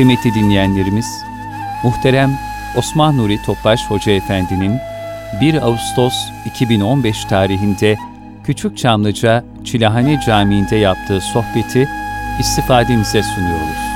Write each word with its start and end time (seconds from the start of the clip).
Kıymetli 0.00 0.34
dinleyenlerimiz, 0.34 1.06
muhterem 1.82 2.38
Osman 2.76 3.16
Nuri 3.16 3.42
Topbaş 3.42 3.80
Hoca 3.90 4.12
Efendi'nin 4.12 4.78
1 5.40 5.62
Ağustos 5.62 6.14
2015 6.44 7.24
tarihinde 7.24 7.96
Küçük 8.44 8.78
Çamlıca 8.78 9.44
Çilahane 9.64 10.20
Camii'nde 10.26 10.76
yaptığı 10.76 11.20
sohbeti 11.20 11.88
istifadenize 12.40 13.22
sunuyoruz. 13.22 13.86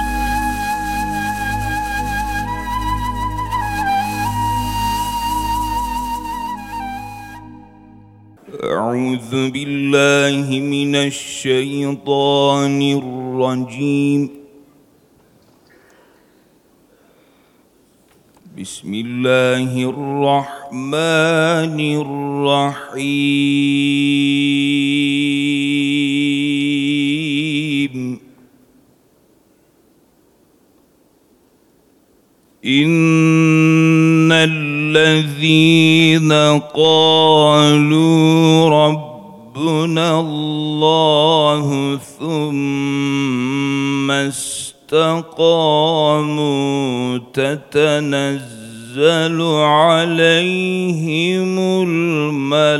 أعوذ 8.65 9.33
بالله 9.55 10.47
من 10.75 10.93
الشيطان 11.11 12.81
الرجيم 12.99 14.21
بسم 18.56 18.88
الله 18.94 19.72
الرحمن 19.92 21.80
الرحيم. 22.56 23.56
إن 32.66 34.32
الذين 34.32 36.32
قالوا 36.76 38.70
ربنا 38.70 40.20
الله 40.20 41.98
ثم 42.20 42.75
استقاموا 44.86 46.78
تتنزل 47.34 49.42
عليهم 49.62 51.60
الملائكة. 51.88 52.76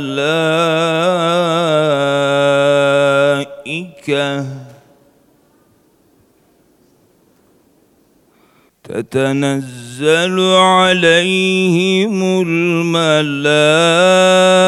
تتنزل 8.84 10.40
عليهم 10.54 12.42
الملائكة. 12.42 14.65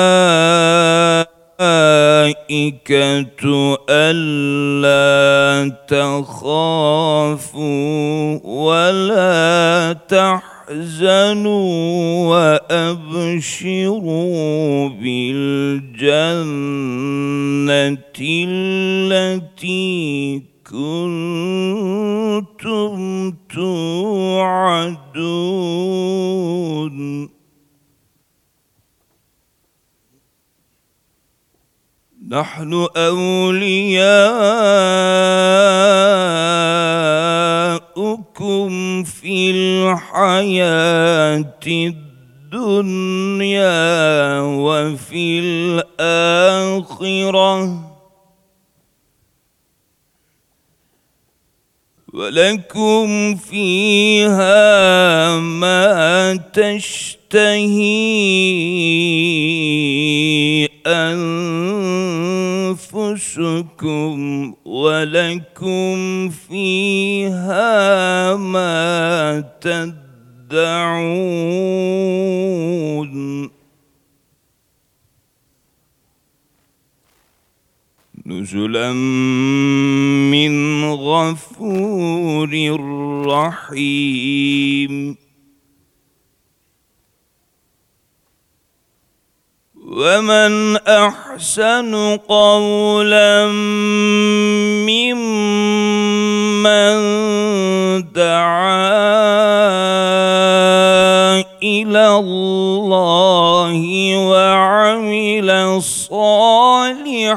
ألا 3.90 5.72
تخافوا 5.88 7.58
ولا 8.44 9.96
تحزنوا 10.08 11.68
وأبشروا 12.70 14.08
بالجنة 14.88 16.28
التي 18.20 20.42
كنتم 20.70 22.98
توعدون. 23.54 24.98
نحن 32.30 32.86
أولياؤكم 32.96 33.88
في 39.04 39.50
الحياة 39.50 41.44
الدنيا 41.66 43.60
وفي 44.40 45.38
الآخرة. 46.00 47.38
ولكم 52.14 53.36
فيها 53.36 54.58
ما 55.38 56.36
تشتهي. 56.36 57.88
ولكم 64.88 66.28
فيها 66.28 68.36
ما 68.36 69.44
تدعون. 69.60 69.98
نزلا 78.26 78.92
من 80.32 80.84
غفور 80.84 82.50
رحيم. 83.26 85.16
ومن 89.88 90.76
احسن 90.76 92.18
قولا 92.28 93.46
ممن 94.84 95.28
دعا 98.12 98.98
إلى 101.62 102.08
الله 102.08 103.80
وعمل 104.28 105.82
صالحا 105.82 107.28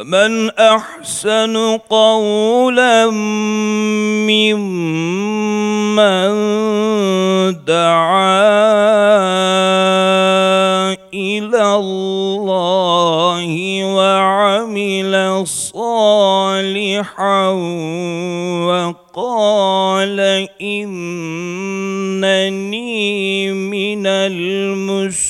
ومن 0.00 0.48
أحسن 0.50 1.56
قولا 1.90 3.10
ممن 4.24 6.00
دعا 7.64 8.40
إلى 11.14 11.74
الله 11.74 13.50
وعمل 13.84 15.44
صالحا 15.46 17.48
وقال 18.64 20.20
إنني 20.60 22.22
من 23.52 24.06
المسلمين 24.06 25.29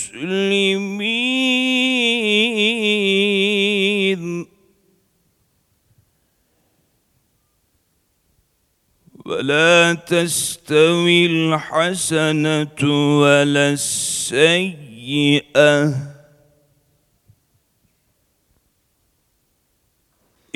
ولا 9.41 9.97
تستوي 10.07 11.27
الحسنة 11.27 12.81
ولا 13.21 13.73
السيئة. 13.73 14.91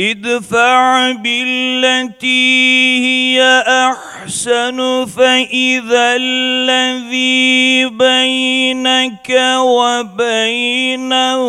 ادفع 0.00 1.12
بالتي 1.12 2.98
هي 3.06 3.64
أحسن 3.68 5.06
فإذا 5.06 6.16
الذي 6.16 7.86
بينك 7.86 9.30
وبينه 9.58 11.44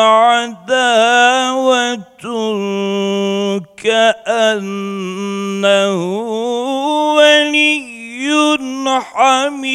عداوة 0.00 2.02
كأنه 3.82 5.96
ولي 7.14 7.82
حميم. 9.00 9.72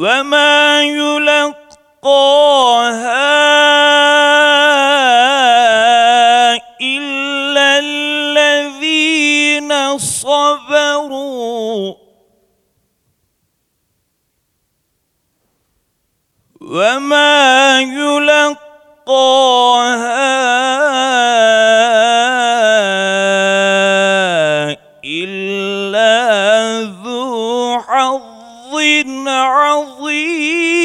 وما 0.00 0.82
يلقاها 0.82 1.60
إلا 6.80 7.78
الذين 7.78 9.68
صبروا 9.98 11.94
وما 16.60 17.80
يلقاها 17.80 18.60
عظيم. 29.50 30.80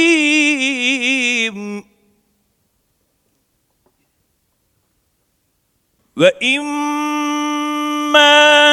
وإما 6.17 7.65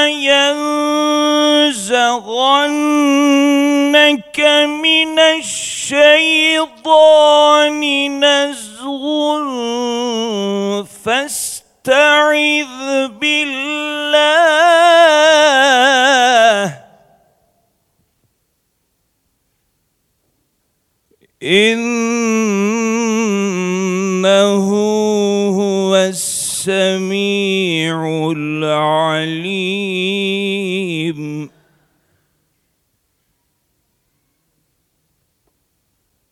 ينزغنك 0.07 0.81
من 4.83 5.19
الشيطان 5.19 6.63
نزغ 8.25 9.03
فاستعذ 11.05 12.82
إنه 21.43 21.83
هو 25.51 25.97
السميع 25.97 27.97
العليم. 28.37 29.63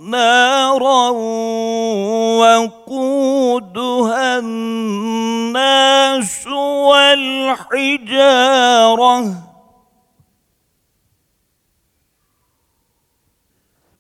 نارا 0.00 1.10
وقودها 2.38 4.38
الناس 4.38 6.46
والحجارة 7.66 9.45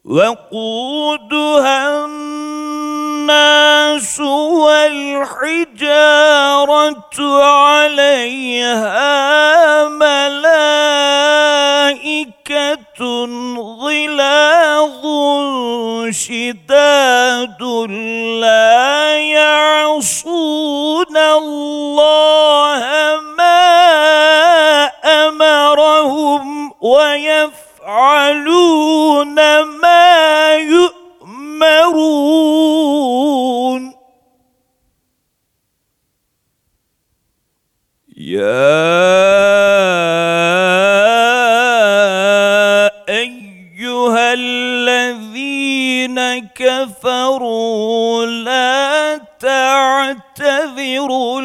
وقودها 0.06 2.04
الناس 3.26 4.20
والحجارة 4.60 5.84
عليها 7.44 8.88
ملائكة 9.88 10.86
غلاظ 13.82 15.02
شداد 16.10 17.62
لا 18.40 18.75
يؤمرون 31.62 33.16
يا 38.16 38.66
أيها 43.08 44.32
الذين 44.32 46.18
كفروا 46.54 48.26
لا 48.26 49.18
تعتذروا 49.40 51.40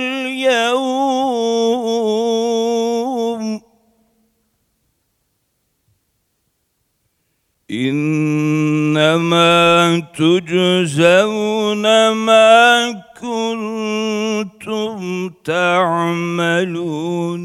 تجزون 10.21 11.85
ما 12.09 12.91
كنتم 13.21 14.99
تعملون. 15.43 17.41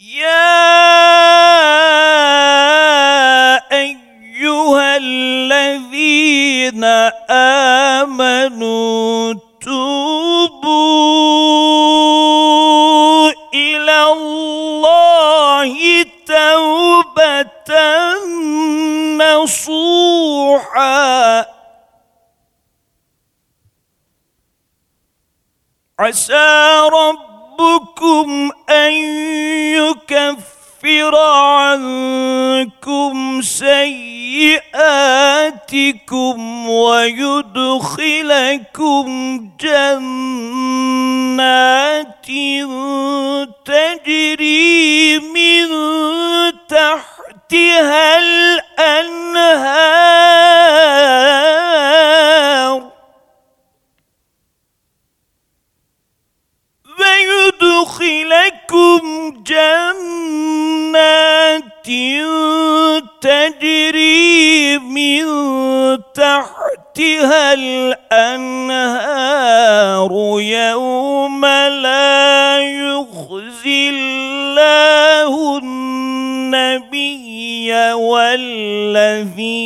يا 0.00 0.52
أيها 3.72 4.96
الذين 4.96 6.84
آمنوا 8.04 9.34
توبوا. 9.60 11.02
نصوحا. 19.42 21.02
عسى 25.98 26.80
ربكم 26.92 28.50
أن 28.70 28.92
يكفر 29.74 31.16
عنكم 31.16 32.42
سيئاتكم 33.42 34.78
ويدخلكم 36.68 37.82
جنات 39.60 41.12
تجري 43.64 45.18
من 45.18 45.68
تحتها 46.68 48.18
الانهار 48.78 49.92
ويدخلكم 57.62 59.00
جنات 59.46 60.02
تجري 63.20 64.78
من 64.78 65.24
تحتها 66.14 67.52
الأنهار. 67.52 68.82
يوم 70.40 71.46
لا 71.46 72.58
يخزي 72.58 73.90
الله 73.90 75.58
النبي 75.58 76.21
والذين 77.94 79.56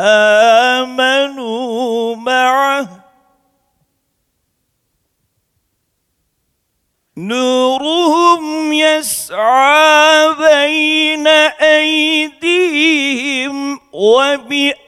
آمنوا 0.00 2.16
معه. 2.16 2.88
نورهم 7.16 8.72
يسعى 8.72 10.34
بين 10.34 11.26
أيديهم 11.60 12.98
وبأيمانهم 13.92 14.87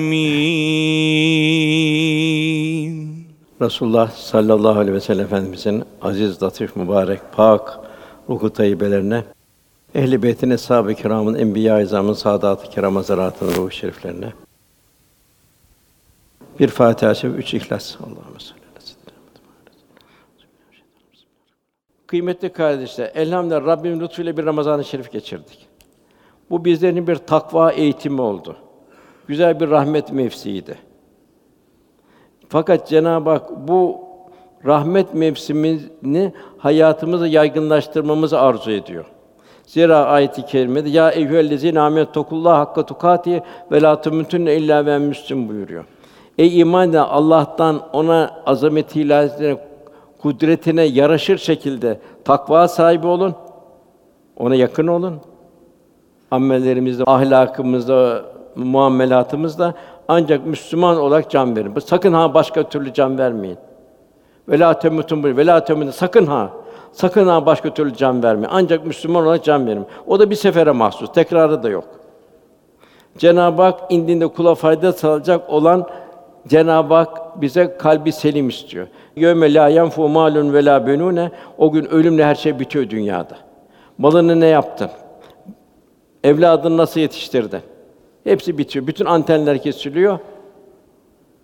Resulullah 3.60 4.10
sallallahu 4.10 4.78
aleyhi 4.78 4.94
ve 4.94 5.00
sellem 5.00 5.24
Efendimizin 5.24 5.84
aziz, 6.02 6.42
latif, 6.42 6.76
mübarek, 6.76 7.20
pak 7.32 7.80
ruhu 8.28 8.52
tayyibelerine, 8.52 9.24
ehl-i 9.94 10.22
beytin, 10.22 10.50
eshab-ı 10.50 10.94
kiramın, 10.94 11.34
enbiya-i 11.34 11.82
izamın, 11.82 12.12
saadat-ı 12.12 12.70
kiram 12.70 12.96
hazaratının 12.96 13.54
ruhu 13.54 13.70
şeriflerine. 13.70 14.32
Bir 16.60 16.68
Fatiha-i 16.68 17.16
Şerif, 17.16 17.38
üç 17.38 17.54
İhlas. 17.54 17.96
Allahümme 17.96 18.40
salli 18.40 18.63
Kıymetli 22.07 22.49
kardeşler, 22.49 23.11
elhamdülillah 23.15 23.65
Rabbim 23.65 24.01
lütfuyla 24.01 24.37
bir 24.37 24.45
Ramazan-ı 24.45 24.85
Şerif 24.85 25.11
geçirdik. 25.11 25.67
Bu 26.49 26.65
bizlerin 26.65 27.07
bir 27.07 27.15
takva 27.15 27.71
eğitimi 27.71 28.21
oldu. 28.21 28.55
Güzel 29.27 29.59
bir 29.59 29.69
rahmet 29.69 30.11
mevsiydi. 30.11 30.77
Fakat 32.49 32.87
Cenab-ı 32.87 33.29
Hak 33.29 33.67
bu 33.67 33.99
rahmet 34.65 35.13
mevsimini 35.13 36.33
hayatımıza 36.57 37.27
yaygınlaştırmamızı 37.27 38.39
arzu 38.39 38.71
ediyor. 38.71 39.05
Zira 39.65 40.05
ayet-i 40.05 40.45
kerimede 40.45 40.89
ya 40.89 41.11
eyyühellezîne 41.11 41.79
âmenettokullâhe 41.79 42.57
hakka 42.57 42.85
tukâti 42.85 43.43
ve 43.71 43.81
lâ 43.81 43.93
temûtunne 43.93 44.55
illâ 44.55 44.85
ve 44.85 44.97
müslim 44.97 45.49
buyuruyor. 45.49 45.85
Ey 46.37 46.59
iman 46.59 46.89
eden 46.89 47.03
Allah'tan 47.03 47.81
ona 47.93 48.41
azameti 48.45 49.01
ilahine, 49.01 49.57
kudretine 50.25 50.83
yaraşır 50.83 51.37
şekilde 51.37 51.99
takva 52.23 52.67
sahibi 52.67 53.07
olun. 53.07 53.35
Ona 54.37 54.55
yakın 54.55 54.87
olun. 54.87 55.21
Amelerimizde, 56.31 57.03
ahlakımızda, 57.07 58.25
muamelatımızda 58.55 59.73
ancak 60.07 60.45
Müslüman 60.45 60.97
olarak 60.97 61.29
can 61.29 61.55
verin. 61.55 61.79
Sakın 61.79 62.13
ha 62.13 62.33
başka 62.33 62.69
türlü 62.69 62.93
can 62.93 63.17
vermeyin. 63.17 63.57
Ve 64.49 64.59
la 64.59 64.79
temutun 64.79 65.23
bu. 65.23 65.27
Ve 65.27 65.45
la 65.45 65.63
temutun. 65.63 65.91
Sakın 65.91 66.25
ha. 66.25 66.49
Sakın 66.91 67.27
ha 67.27 67.45
başka 67.45 67.73
türlü 67.73 67.95
can 67.95 68.23
vermeyin. 68.23 68.49
Ancak 68.51 68.85
Müslüman 68.85 69.23
olarak 69.23 69.43
can 69.43 69.67
verin. 69.67 69.85
O 70.07 70.19
da 70.19 70.29
bir 70.29 70.35
sefere 70.35 70.71
mahsus. 70.71 71.13
Tekrarı 71.13 71.63
da 71.63 71.69
yok. 71.69 71.85
Cenab-ı 73.17 73.61
Hak 73.61 73.79
indinde 73.89 74.27
kula 74.27 74.55
fayda 74.55 74.93
sağlayacak 74.93 75.49
olan 75.49 75.87
Cenab-ı 76.47 76.93
Hak 76.93 77.41
bize 77.41 77.77
kalbi 77.77 78.11
selim 78.11 78.49
istiyor. 78.49 78.87
Yevme 79.15 79.53
la 79.53 79.67
yenfu 79.67 80.09
malun 80.09 80.53
ve 80.53 80.65
la. 80.65 81.31
O 81.57 81.71
gün 81.71 81.85
ölümle 81.85 82.25
her 82.25 82.35
şey 82.35 82.59
bitiyor 82.59 82.89
dünyada. 82.89 83.37
Malını 83.97 84.39
ne 84.39 84.45
yaptın? 84.45 84.89
Evladını 86.23 86.77
nasıl 86.77 86.99
yetiştirdin? 86.99 87.61
Hepsi 88.23 88.57
bitiyor. 88.57 88.87
Bütün 88.87 89.05
antenler 89.05 89.61
kesiliyor. 89.61 90.19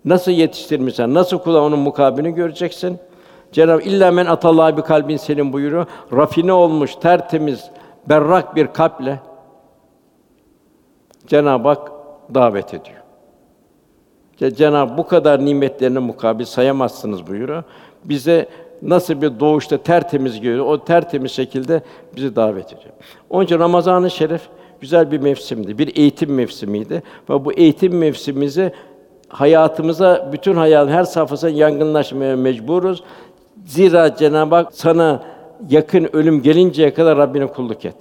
Nasıl 0.06 0.32
yetiştirmişsen, 0.32 1.14
nasıl 1.14 1.38
kula 1.40 1.62
onun 1.62 1.80
mukabilini 1.80 2.34
göreceksin. 2.34 3.00
Cenab-ı 3.52 3.82
illa 3.82 4.12
men 4.12 4.26
atallahi 4.26 4.78
bir 4.78 4.82
kalbin 4.82 5.18
selim 5.18 5.54
buyuruyor. 5.54 5.86
Rafine 6.14 6.54
olmuş, 6.54 6.96
tertemiz, 6.96 7.72
berrak 8.10 8.56
bir 8.56 8.68
kalple 8.68 9.20
Cenab-ı 11.28 11.68
Hak 11.68 11.92
davet 12.34 12.74
ediyor. 12.74 13.01
Cenab-ı 14.50 14.98
bu 14.98 15.08
kadar 15.08 15.46
nimetlerine 15.46 16.00
mukabil 16.00 16.46
sayamazsınız 16.46 17.28
buyuruyor. 17.28 17.64
Bize 18.04 18.48
nasıl 18.82 19.22
bir 19.22 19.40
doğuşta 19.40 19.78
tertemiz 19.78 20.42
görüyor, 20.42 20.66
o 20.66 20.84
tertemiz 20.84 21.32
şekilde 21.32 21.82
bizi 22.16 22.36
davet 22.36 22.66
ediyor. 22.66 22.94
Onun 23.30 23.46
için 23.46 23.60
Ramazan-ı 23.60 24.12
Şerif 24.12 24.42
güzel 24.82 25.12
bir 25.12 25.20
mevsimdi, 25.20 25.78
bir 25.78 25.96
eğitim 25.98 26.34
mevsimiydi 26.34 27.04
ve 27.30 27.46
bu 27.46 27.54
eğitim 27.54 27.98
mevsimimizi 27.98 28.72
hayatımıza, 29.28 30.30
bütün 30.34 30.56
hayatın 30.56 30.92
her 30.92 31.04
safhasına 31.04 31.50
yangınlaşmaya 31.50 32.36
mecburuz. 32.36 33.04
Zira 33.66 34.16
Cenab-ı 34.16 34.56
Hak 34.56 34.74
sana 34.74 35.24
yakın 35.70 36.10
ölüm 36.14 36.42
gelinceye 36.42 36.94
kadar 36.94 37.18
Rabbine 37.18 37.48
kulluk 37.48 37.86
et. 37.86 37.96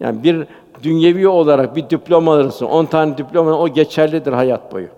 Yani 0.00 0.22
bir 0.22 0.46
dünyevi 0.82 1.28
olarak 1.28 1.76
bir 1.76 1.90
diploma 1.90 2.34
alırsın, 2.34 2.66
on 2.66 2.84
tane 2.84 3.18
diploma 3.18 3.58
o 3.58 3.68
geçerlidir 3.68 4.32
hayat 4.32 4.72
boyu. 4.72 4.88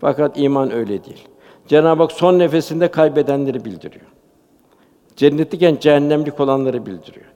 Fakat 0.00 0.38
iman 0.38 0.72
öyle 0.72 1.04
değil. 1.04 1.28
Cenab-ı 1.68 2.02
Hak 2.02 2.12
son 2.12 2.38
nefesinde 2.38 2.88
kaybedenleri 2.88 3.64
bildiriyor. 3.64 4.06
Cennetliken 5.16 5.76
cehennemlik 5.80 6.40
olanları 6.40 6.86
bildiriyor. 6.86 7.26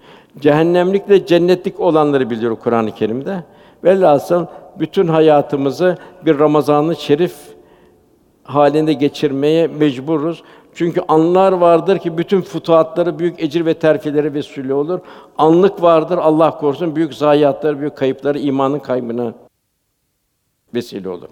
Cehennemlikle 0.41 1.27
cennetlik 1.27 1.81
olanları 1.81 2.31
bildiriyor 2.31 2.57
Kur'an-ı 2.57 2.95
Kerim'de. 2.95 3.45
Velhasıl 3.85 4.47
bütün 4.79 5.07
hayatımızı 5.09 5.99
bir 6.27 6.39
Ramazan-ı 6.39 6.97
Şerif 6.97 7.35
halinde 8.43 8.93
geçirmeye 8.93 9.67
mecburuz. 9.67 10.43
Çünkü 10.75 11.01
anlar 11.09 11.53
vardır 11.53 11.99
ki 11.99 12.19
bütün 12.19 12.41
futuhatları 12.41 13.19
büyük 13.19 13.43
ecir 13.43 13.67
ve 13.67 13.75
terfileri 13.75 14.35
vesile 14.35 14.75
olur. 14.75 15.01
Anlık 15.39 15.83
vardır 15.83 16.19
Allah 16.19 16.59
korusun 16.59 16.97
büyük 16.97 17.15
zayiatları, 17.15 17.81
büyük 17.81 17.97
kayıpları, 17.97 18.39
imanın 18.39 18.79
kaybına 18.79 19.35
vesile 20.75 21.09
olur. 21.09 21.29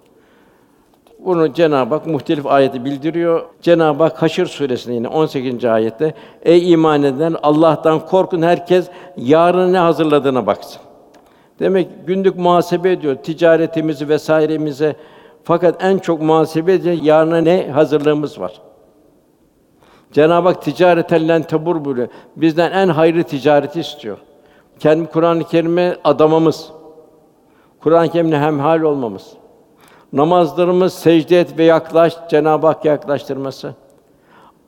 Bunu 1.19 1.53
Cenab-ı 1.53 1.95
Hak 1.95 2.07
muhtelif 2.07 2.47
ayeti 2.47 2.85
bildiriyor. 2.85 3.43
Cenab-ı 3.63 4.03
Hak 4.03 4.23
Haşr 4.23 4.47
suresinde 4.47 4.95
yine 4.95 5.09
18. 5.09 5.65
ayette 5.65 6.15
Ey 6.43 6.73
iman 6.73 7.03
eden 7.03 7.37
Allah'tan 7.43 8.07
korkun 8.07 8.43
herkes 8.43 8.89
yarına 9.17 9.67
ne 9.67 9.79
hazırladığına 9.79 10.47
baksın. 10.47 10.81
Demek 11.59 11.89
günlük 12.07 12.37
muhasebe 12.37 12.93
ediyor 12.93 13.17
ticaretimizi 13.17 14.09
vesairemize. 14.09 14.97
Fakat 15.45 15.85
en 15.85 15.99
çok 15.99 16.23
muhasebe 16.23 16.73
ediyor 16.73 16.97
yarına 17.03 17.41
ne 17.41 17.71
hazırlığımız 17.71 18.41
var. 18.41 18.61
Cenab-ı 20.13 20.49
Hak 20.49 20.63
ticareten 20.63 21.29
len 21.29 21.43
tebur 21.43 21.85
buyuruyor. 21.85 22.09
Bizden 22.37 22.73
en 22.73 22.89
hayırlı 22.89 23.23
ticareti 23.23 23.81
istiyor. 23.81 24.19
Kendi 24.79 25.07
Kur'an-ı 25.07 25.45
Kerim'e 25.45 25.97
adamamız. 26.05 26.71
Kur'an-ı 27.81 28.09
Kerim'le 28.09 28.33
hemhal 28.33 28.81
olmamız. 28.81 29.33
Namazlarımız 30.13 30.95
secde 30.95 31.41
et 31.41 31.59
ve 31.59 31.65
yaklaş 31.65 32.17
Cenab-ı 32.31 32.67
Hak 32.67 32.85
yaklaştırması. 32.85 33.75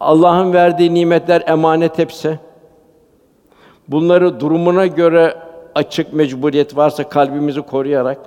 Allah'ın 0.01 0.53
verdiği 0.53 0.95
nimetler 0.95 1.43
emanet 1.47 1.99
hepsi. 1.99 2.39
Bunları 3.89 4.41
durumuna 4.41 4.87
göre 4.87 5.37
açık 5.75 6.13
mecburiyet 6.13 6.77
varsa 6.77 7.09
kalbimizi 7.09 7.63
koruyarak 7.63 8.19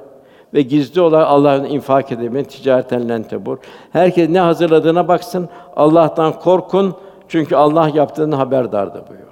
ve 0.53 0.61
gizli 0.61 1.01
olarak 1.01 1.27
Allah'ın 1.27 1.63
infak 1.63 2.11
edemeyen 2.11 2.45
ticareten 2.45 3.09
lentebur. 3.09 3.57
Herkes 3.91 4.29
ne 4.29 4.39
hazırladığına 4.39 5.07
baksın. 5.07 5.49
Allah'tan 5.75 6.39
korkun. 6.39 6.95
Çünkü 7.33 7.55
Allah 7.55 7.91
yaptığını 7.93 8.35
haberdardır 8.35 9.07
buyuruyor. 9.07 9.29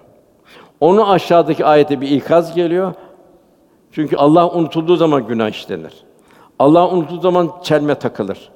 Onu 0.79 1.11
aşağıdaki 1.11 1.65
ayete 1.65 2.01
bir 2.01 2.09
ikaz 2.09 2.55
geliyor. 2.55 2.93
Çünkü 3.91 4.15
Allah 4.15 4.51
unutulduğu 4.51 4.95
zaman 4.95 5.27
günah 5.27 5.49
işlenir. 5.49 5.93
Allah 6.59 6.89
unutulduğu 6.89 7.21
zaman 7.21 7.51
çelme 7.63 7.95
takılır. 7.95 8.51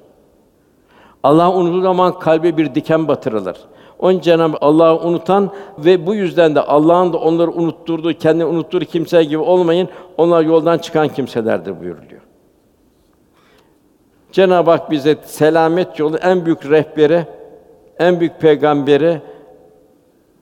Allah 1.22 1.52
unutulduğu 1.52 1.82
zaman 1.82 2.18
kalbe 2.18 2.56
bir 2.56 2.74
diken 2.74 3.08
batırılır. 3.08 3.56
Onun 3.98 4.20
Cenab-ı 4.20 4.56
Allah'ı 4.60 5.00
unutan 5.00 5.50
ve 5.78 6.06
bu 6.06 6.14
yüzden 6.14 6.54
de 6.54 6.60
Allah'ın 6.60 7.12
da 7.12 7.18
onları 7.18 7.50
unutturduğu, 7.50 8.12
kendini 8.12 8.44
unutturduğu 8.44 8.84
kimse 8.84 9.24
gibi 9.24 9.38
olmayın. 9.38 9.88
Onlar 10.16 10.42
yoldan 10.42 10.78
çıkan 10.78 11.08
kimselerdir 11.08 11.80
buyuruluyor. 11.80 12.20
Cenab-ı 14.32 14.70
Hak 14.70 14.90
bize 14.90 15.16
selamet 15.24 15.98
yolu 15.98 16.16
en 16.16 16.46
büyük 16.46 16.70
rehberi, 16.70 17.26
en 17.98 18.20
büyük 18.20 18.40
peygamberi 18.40 19.20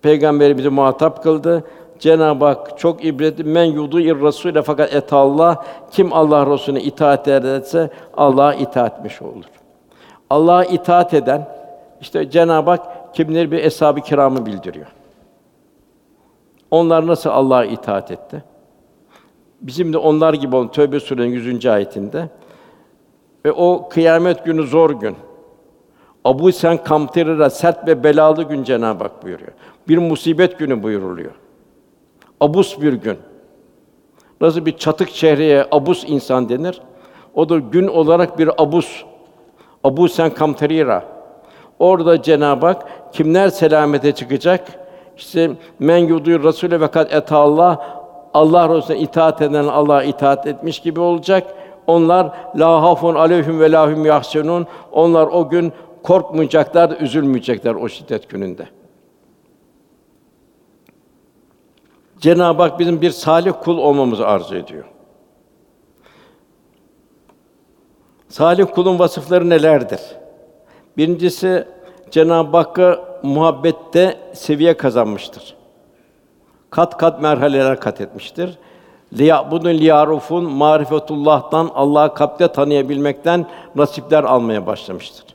peygamberi 0.05 0.59
bizi 0.59 0.69
muhatap 0.69 1.23
kıldı. 1.23 1.65
Cenab-ı 1.99 2.45
Hak 2.45 2.79
çok 2.79 3.05
ibretli 3.05 3.45
men 3.45 3.65
yudu'ir 3.65 4.17
rasûle 4.17 4.63
fakat 4.63 4.95
et 4.95 5.13
Allah 5.13 5.65
kim 5.91 6.13
Allah 6.13 6.47
Resulüne 6.47 6.83
itaat 6.83 7.29
ederse 7.29 7.91
Allah'a 8.17 8.55
itaat 8.55 8.99
etmiş 8.99 9.23
olur. 9.23 9.45
Allah'a 10.31 10.65
itaat 10.65 11.15
eden 11.15 11.49
işte 12.01 12.31
Cenab-ı 12.31 12.71
Hak 12.71 13.15
kimleri 13.15 13.53
bir 13.53 13.65
eshab-ı 13.65 14.01
kiramı 14.01 14.47
bildiriyor. 14.47 14.87
Onlar 16.71 17.07
nasıl 17.07 17.31
Allah'a 17.31 17.65
itaat 17.65 18.11
etti? 18.11 18.45
Bizim 19.61 19.93
de 19.93 19.99
onlar 19.99 20.35
gibi 20.35 20.57
olun. 20.57 20.69
Tövbe 20.69 21.01
Sûre'nin 21.01 21.29
100. 21.29 21.67
ayetinde. 21.67 22.29
Ve 23.45 23.53
o 23.53 23.89
kıyamet 23.89 24.45
günü 24.45 24.67
zor 24.67 24.91
gün. 24.91 25.17
Abu 26.25 26.53
Sen 26.53 26.85
kamtirira 26.85 27.51
sert 27.51 27.89
ve 27.89 28.05
belalı 28.05 28.43
gün 28.43 28.65
Cenab-ı 28.65 29.05
Hak 29.05 29.23
buyuruyor. 29.25 29.53
Bir 29.89 29.99
musibet 29.99 30.59
günü 30.59 30.83
buyuruluyor. 30.83 31.33
Abus 32.41 32.81
bir 32.81 32.93
gün. 32.93 33.19
Nasıl 34.41 34.67
bir 34.67 34.77
çatık 34.77 35.15
çehreye 35.15 35.67
abus 35.73 36.05
insan 36.07 36.49
denir? 36.49 36.81
O 37.35 37.49
da 37.49 37.59
gün 37.59 37.87
olarak 37.87 38.39
bir 38.39 38.63
abus. 38.63 39.05
Abu 39.85 40.09
Sen 40.09 40.31
kamtirira. 40.31 41.05
Orada 41.79 42.23
Cenab-ı 42.23 42.67
Hak 42.67 43.13
kimler 43.13 43.49
selamete 43.49 44.13
çıkacak? 44.13 44.67
İşte 45.17 45.51
men 45.79 45.99
yudur 45.99 46.45
Rasûle 46.45 46.81
ve 46.81 46.89
kat 46.91 47.15
et 47.15 47.33
Allah 47.33 48.01
Allah 48.35 48.77
Resulüne 48.77 49.01
itaat 49.01 49.43
eden 49.43 49.65
Allah'a 49.65 50.03
itaat 50.03 50.47
etmiş 50.47 50.81
gibi 50.81 51.01
olacak. 51.01 51.55
Onlar 51.87 52.31
la 52.57 52.83
hafun 52.83 53.15
aleyhim 53.15 53.61
ve 53.61 53.73
lahum 53.73 54.07
yahsunun. 54.07 54.67
Onlar 54.93 55.27
o 55.27 55.49
gün 55.49 55.73
korkmayacaklar, 56.05 57.01
üzülmeyecekler 57.01 57.75
o 57.75 57.89
şiddet 57.89 58.31
gününde. 58.31 58.69
Cenab-ı 62.19 62.63
Hak 62.63 62.79
bizim 62.79 63.01
bir 63.01 63.11
salih 63.11 63.53
kul 63.63 63.79
olmamızı 63.79 64.27
arzu 64.27 64.57
ediyor. 64.57 64.85
Salih 68.29 68.67
kulun 68.75 68.99
vasıfları 68.99 69.51
nelerdir? 69.51 70.01
Birincisi 70.97 71.69
Cenab-ı 72.11 72.57
Hakk'a 72.57 73.19
muhabbette 73.23 74.19
seviye 74.33 74.77
kazanmıştır. 74.77 75.57
Kat 76.71 76.97
kat 76.97 77.23
merhaleler 77.23 77.81
kat 77.81 78.01
etmiştir. 78.01 78.59
Liyabudun 79.13 79.71
liyarufun 79.71 80.45
marifetullah'tan 80.45 81.71
Allah'ı 81.75 82.15
kalpte 82.15 82.49
tanıyabilmekten 82.49 83.47
nasipler 83.75 84.25
almaya 84.25 84.67
başlamıştır. 84.67 85.34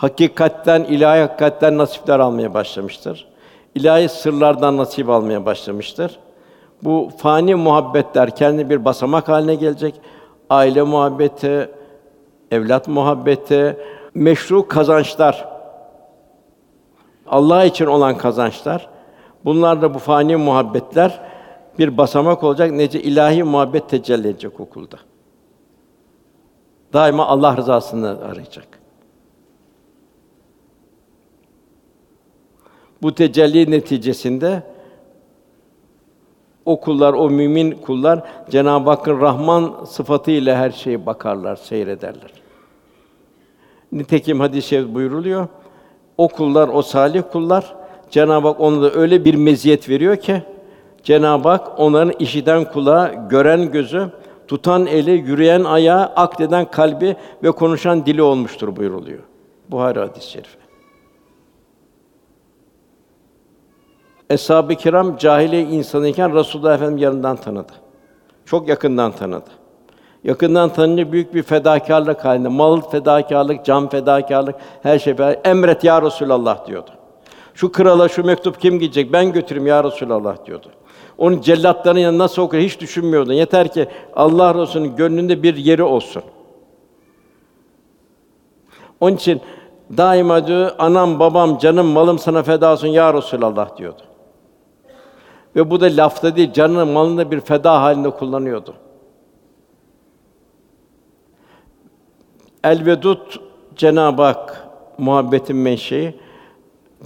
Hakikatten, 0.00 0.84
ilahi 0.84 1.20
hakikatten 1.20 1.78
nasipler 1.78 2.18
almaya 2.18 2.54
başlamıştır. 2.54 3.28
İlahi 3.74 4.08
sırlardan 4.08 4.76
nasip 4.76 5.08
almaya 5.08 5.46
başlamıştır. 5.46 6.18
Bu 6.84 7.10
fani 7.18 7.54
muhabbetler 7.54 8.36
kendi 8.36 8.70
bir 8.70 8.84
basamak 8.84 9.28
haline 9.28 9.54
gelecek. 9.54 10.00
Aile 10.50 10.82
muhabbeti, 10.82 11.70
evlat 12.50 12.88
muhabbeti, 12.88 13.76
meşru 14.14 14.68
kazançlar, 14.68 15.48
Allah 17.26 17.64
için 17.64 17.86
olan 17.86 18.16
kazançlar, 18.16 18.88
bunlar 19.44 19.82
da 19.82 19.94
bu 19.94 19.98
fani 19.98 20.36
muhabbetler 20.36 21.20
bir 21.78 21.96
basamak 21.98 22.44
olacak. 22.44 22.70
Nece 22.70 23.02
ilahi 23.02 23.42
muhabbet 23.42 23.88
tecelli 23.88 24.28
edecek 24.28 24.60
okulda. 24.60 24.96
Daima 26.92 27.26
Allah 27.26 27.56
rızasını 27.56 28.18
arayacak. 28.30 28.79
Bu 33.02 33.14
tecelli 33.14 33.70
neticesinde 33.70 34.62
o 36.64 36.80
kullar, 36.80 37.12
o 37.12 37.30
mümin 37.30 37.70
kullar 37.70 38.22
Cenab-ı 38.50 38.90
Hakk'ın 38.90 39.20
Rahman 39.20 39.84
sıfatıyla 39.84 40.56
her 40.56 40.70
şeye 40.70 41.06
bakarlar, 41.06 41.56
seyrederler. 41.56 42.30
Nitekim 43.92 44.40
hadis-i 44.40 44.68
şerif 44.68 44.94
buyuruluyor. 44.94 45.48
O 46.18 46.28
kullar, 46.28 46.68
o 46.68 46.82
salih 46.82 47.22
kullar 47.32 47.74
Cenab-ı 48.10 48.48
Hak 48.48 48.60
onlara 48.60 48.94
öyle 48.94 49.24
bir 49.24 49.34
meziyet 49.34 49.88
veriyor 49.88 50.16
ki 50.16 50.42
Cenab-ı 51.02 51.48
Hak 51.48 51.80
onların 51.80 52.14
işiten 52.18 52.64
kulağı, 52.64 53.28
gören 53.28 53.70
gözü, 53.72 54.10
tutan 54.48 54.86
eli, 54.86 55.10
yürüyen 55.10 55.64
ayağı, 55.64 56.02
akdeden 56.02 56.70
kalbi 56.70 57.16
ve 57.42 57.50
konuşan 57.50 58.06
dili 58.06 58.22
olmuştur 58.22 58.76
buyuruluyor. 58.76 59.22
Buhari 59.68 59.98
hadis-i 59.98 60.30
şerif. 60.30 60.59
Eshab-ı 64.30 64.74
kiram 64.74 65.16
cahiliye 65.16 65.62
insanıyken 65.62 66.34
Resulullah 66.34 66.74
Efendimiz 66.74 67.02
yanından 67.02 67.36
tanıdı. 67.36 67.72
Çok 68.46 68.68
yakından 68.68 69.12
tanıdı. 69.12 69.50
Yakından 70.24 70.68
tanınca 70.72 71.12
büyük 71.12 71.34
bir 71.34 71.42
fedakarlık 71.42 72.24
halinde, 72.24 72.48
mal 72.48 72.80
fedakarlık, 72.80 73.64
can 73.64 73.88
fedakarlık, 73.88 74.54
her 74.82 74.98
şey 74.98 75.14
fedakarlık. 75.14 75.46
Emret 75.46 75.84
ya 75.84 76.02
Resulallah 76.02 76.66
diyordu. 76.66 76.90
Şu 77.54 77.72
krala 77.72 78.08
şu 78.08 78.24
mektup 78.24 78.60
kim 78.60 78.78
gidecek? 78.78 79.12
Ben 79.12 79.32
götüreyim 79.32 79.66
ya 79.66 79.84
Resulallah 79.84 80.46
diyordu. 80.46 80.66
Onun 81.18 81.40
cellatların 81.40 81.98
yanına 81.98 82.24
nasıl 82.24 82.42
okur 82.42 82.58
hiç 82.58 82.80
düşünmüyordu. 82.80 83.32
Yeter 83.32 83.72
ki 83.72 83.86
Allah 84.16 84.54
Resulü'nün 84.54 84.96
gönlünde 84.96 85.42
bir 85.42 85.56
yeri 85.56 85.82
olsun. 85.82 86.22
Onun 89.00 89.16
için 89.16 89.40
daima 89.96 90.46
diyor, 90.46 90.70
anam, 90.78 91.18
babam, 91.18 91.58
canım, 91.58 91.86
malım 91.86 92.18
sana 92.18 92.42
feda 92.42 92.72
olsun 92.72 92.88
ya 92.88 93.14
Resulallah 93.14 93.76
diyordu. 93.76 94.02
Ve 95.56 95.70
bu 95.70 95.80
da 95.80 95.86
lafta 95.86 96.36
değil, 96.36 96.52
canını, 96.52 96.86
malını 96.86 97.30
bir 97.30 97.40
feda 97.40 97.82
halinde 97.82 98.10
kullanıyordu. 98.10 98.74
Elvedut 102.64 103.40
Cenab-ı 103.76 104.22
Hak 104.22 104.68
muhabbetin 104.98 105.56
menşei. 105.56 106.14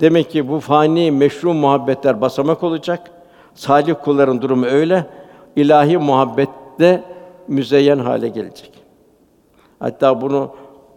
Demek 0.01 0.31
ki 0.31 0.49
bu 0.49 0.61
fani 0.61 1.11
meşru 1.11 1.55
muhabbetler 1.55 2.21
basamak 2.21 2.63
olacak. 2.63 3.11
Salih 3.55 3.95
kulların 4.05 4.43
durumu 4.43 4.67
öyle. 4.67 5.07
İlahi 5.57 5.99
muhabbette 5.99 7.05
müzeyyen 7.49 7.99
hale 7.99 8.29
gelecek. 8.29 8.73
Hatta 9.79 10.21
bunu 10.21 10.51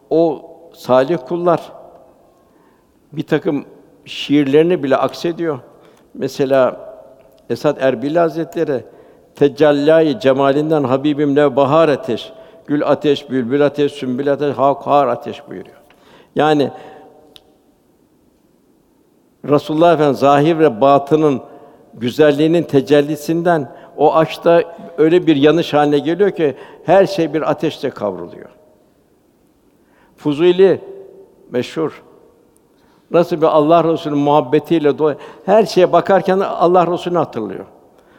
o 0.10 0.42
salih 0.74 1.18
kullar 1.28 1.72
bir 3.14 3.24
takım 3.24 3.66
şiirlerini 4.06 4.84
bile 4.84 4.98
aksediyor. 4.98 5.60
Mesela 6.14 6.87
Esad 7.50 7.78
Erbil 7.80 8.16
Hazretleri 8.16 8.84
tecellâ 9.36 10.20
cemalinden 10.20 10.84
Habibim 10.84 11.36
ne 11.36 11.56
bahar 11.56 11.90
ateş, 11.90 12.32
gül 12.68 12.88
ateş, 12.88 13.30
bülbül 13.30 13.66
ateş, 13.66 13.92
sümbül 13.92 14.34
ateş, 14.34 14.56
hakar 14.56 15.08
ateş 15.08 15.48
buyuruyor. 15.50 15.78
Yani 16.36 16.72
Resulullah 19.50 19.94
Efendimiz 19.94 20.20
zahir 20.20 20.60
ve 20.60 20.82
batının 20.82 21.42
güzelliğinin 21.94 22.64
tecellisinden 22.64 23.72
o 23.98 24.16
aşkta 24.16 24.64
öyle 24.98 25.28
bir 25.28 25.36
yanış 25.36 25.74
haline 25.74 26.00
geliyor 26.00 26.32
ki 26.32 26.56
her 26.86 27.06
şey 27.06 27.34
bir 27.34 27.52
ateşte 27.52 27.90
kavruluyor. 27.90 28.50
Fuzuli 30.18 30.82
meşhur. 31.50 32.04
Nasıl 33.12 33.38
bir 33.42 33.46
Allah 33.46 33.84
Resulü'nün 33.84 34.20
muhabbetiyle 34.20 34.98
dolu 34.98 35.16
her 35.46 35.66
şeye 35.66 35.94
bakarken 35.94 36.40
Allah 36.40 36.88
Resulü'nü 36.88 37.18
hatırlıyor. 37.18 37.66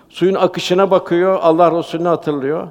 Suyun 0.08 0.34
akışına 0.34 0.90
bakıyor, 0.90 1.38
Allah 1.42 1.78
Resulü'nü 1.78 2.08
hatırlıyor. 2.08 2.68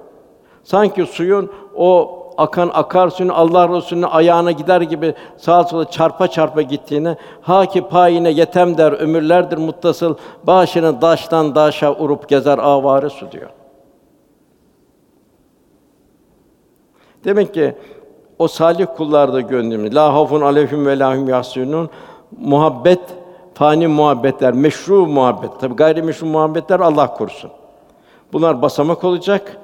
Sanki 0.63 1.05
suyun 1.05 1.51
o 1.75 2.17
akan 2.37 2.71
akarsuyun 2.73 3.29
Allah 3.29 3.69
Resulü'nün 3.69 4.07
ayağına 4.07 4.51
gider 4.51 4.81
gibi 4.81 5.13
sağa 5.37 5.63
sola 5.63 5.91
çarpa 5.91 6.27
çarpa 6.27 6.61
gittiğini, 6.61 7.17
ha 7.41 7.65
ki 7.65 7.87
payine 7.87 8.29
yetem 8.29 8.77
der 8.77 8.91
ömürlerdir 8.91 9.57
muttasıl, 9.57 10.15
başını 10.43 11.01
daştan 11.01 11.55
daşa 11.55 11.95
urup 11.95 12.29
gezer 12.29 12.57
avarı 12.57 13.09
su 13.09 13.31
diyor. 13.31 13.49
Demek 17.23 17.53
ki 17.53 17.75
o 18.39 18.47
salih 18.47 18.87
kullarda 18.97 19.41
gönlümüz 19.41 19.95
la 19.95 20.13
hafun 20.13 20.41
aleyhim 20.41 20.85
ve 20.85 20.99
lahum 20.99 21.29
yahsunun 21.29 21.89
muhabbet 22.37 23.01
fani 23.57 23.87
muhabbetler, 23.87 24.53
meşru 24.53 25.07
muhabbet. 25.07 25.59
Tabi 25.59 25.75
gayrimeşru 25.75 26.25
muhabbetler 26.25 26.79
Allah 26.79 27.13
korusun. 27.13 27.51
Bunlar 28.33 28.61
basamak 28.61 29.03
olacak 29.03 29.57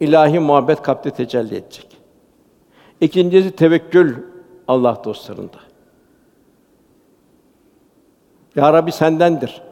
ilahi 0.00 0.38
muhabbet 0.38 0.82
kalpte 0.82 1.10
tecelli 1.10 1.54
edecek. 1.54 1.96
İkincisi 3.00 3.50
tevekkül 3.50 4.16
Allah 4.68 5.00
dostlarında. 5.04 5.58
Ya 8.56 8.72
Rabbi 8.72 8.92
sendendir. 8.92 9.62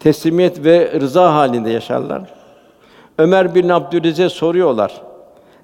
Teslimiyet 0.00 0.64
ve 0.64 1.00
rıza 1.00 1.34
halinde 1.34 1.70
yaşarlar. 1.70 2.37
Ömer 3.18 3.54
bin 3.54 3.68
Abdülaziz 3.68 4.32
soruyorlar. 4.32 5.02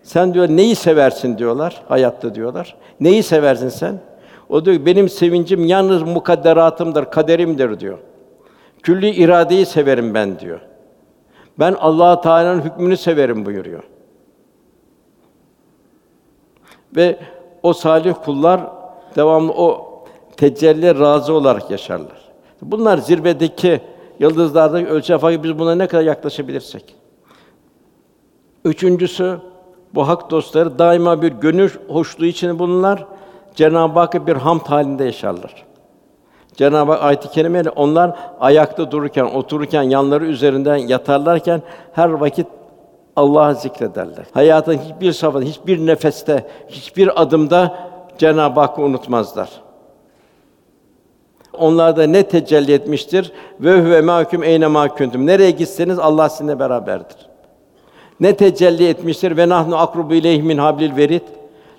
Sen 0.03 0.35
diyor 0.35 0.49
neyi 0.49 0.75
seversin 0.77 1.39
diyorlar 1.39 1.83
hayatta 1.89 2.35
diyorlar. 2.35 2.77
Neyi 3.01 3.23
seversin 3.23 3.69
sen? 3.69 4.01
O 4.49 4.65
diyor 4.65 4.87
benim 4.87 5.09
sevincim 5.09 5.65
yalnız 5.65 6.03
mukadderatımdır, 6.03 7.05
kaderimdir 7.05 7.81
diyor. 7.81 7.99
Külli 8.83 9.11
iradeyi 9.11 9.67
severim 9.67 10.15
ben 10.15 10.39
diyor. 10.39 10.61
Ben 11.59 11.73
Allah 11.73 12.21
Teala'nın 12.21 12.61
hükmünü 12.63 12.97
severim 12.97 13.47
buyuruyor. 13.47 13.83
Ve 16.97 17.19
o 17.63 17.73
salih 17.73 18.15
kullar 18.25 18.61
devamlı 19.17 19.53
o 19.53 19.95
tecelli 20.37 20.99
razı 21.01 21.33
olarak 21.33 21.71
yaşarlar. 21.71 22.25
Bunlar 22.63 22.99
zirvedeki 22.99 23.81
yıldızlarda 24.19 24.79
ölçü 24.79 25.19
biz 25.43 25.59
buna 25.59 25.75
ne 25.75 25.87
kadar 25.87 26.03
yaklaşabilirsek. 26.03 27.04
Üçüncüsü 28.65 29.39
bu 29.95 30.09
hak 30.09 30.31
dostları 30.31 30.79
daima 30.79 31.23
bir 31.23 31.33
gönül 31.33 31.71
hoşluğu 31.89 32.27
içinde 32.27 32.59
bulunurlar. 32.59 33.07
Cenab-ı 33.55 33.99
Hakk'a 33.99 34.27
bir 34.27 34.37
hamd 34.37 34.61
halinde 34.61 35.05
yaşarlar. 35.05 35.65
Cenab-ı 36.55 36.93
Hak 36.93 37.03
ayet-i 37.03 37.31
kerimeyle 37.31 37.71
onlar 37.71 38.17
ayakta 38.41 38.91
dururken, 38.91 39.25
otururken, 39.25 39.83
yanları 39.83 40.27
üzerinden 40.27 40.77
yatarlarken 40.77 41.63
her 41.93 42.09
vakit 42.09 42.47
Allah'ı 43.17 43.55
zikrederler. 43.55 44.27
Hayatın 44.33 44.79
hiçbir 44.79 45.13
safhada, 45.13 45.45
hiçbir 45.45 45.87
nefeste, 45.87 46.47
hiçbir 46.69 47.23
adımda 47.23 47.75
Cenab-ı 48.19 48.61
Hakk'ı 48.61 48.83
unutmazlar. 48.83 49.51
Onlarda 51.59 52.07
ne 52.07 52.23
tecelli 52.23 52.73
etmiştir? 52.73 53.33
Ve 53.61 53.81
huve 53.81 54.01
mahkum 54.01 54.43
eyne 54.43 54.67
mahkuntum. 54.67 55.27
Nereye 55.27 55.51
gitseniz 55.51 55.99
Allah 55.99 56.29
sizinle 56.29 56.59
beraberdir. 56.59 57.34
Ne 58.21 58.37
tecelli 58.37 58.89
etmiştir? 58.89 59.37
Ve 59.37 59.49
nahnu 59.49 59.77
akrubu 59.77 60.15
ileyhi 60.15 60.43
min 60.43 60.59
hablil 60.59 60.97
verid. 60.97 61.23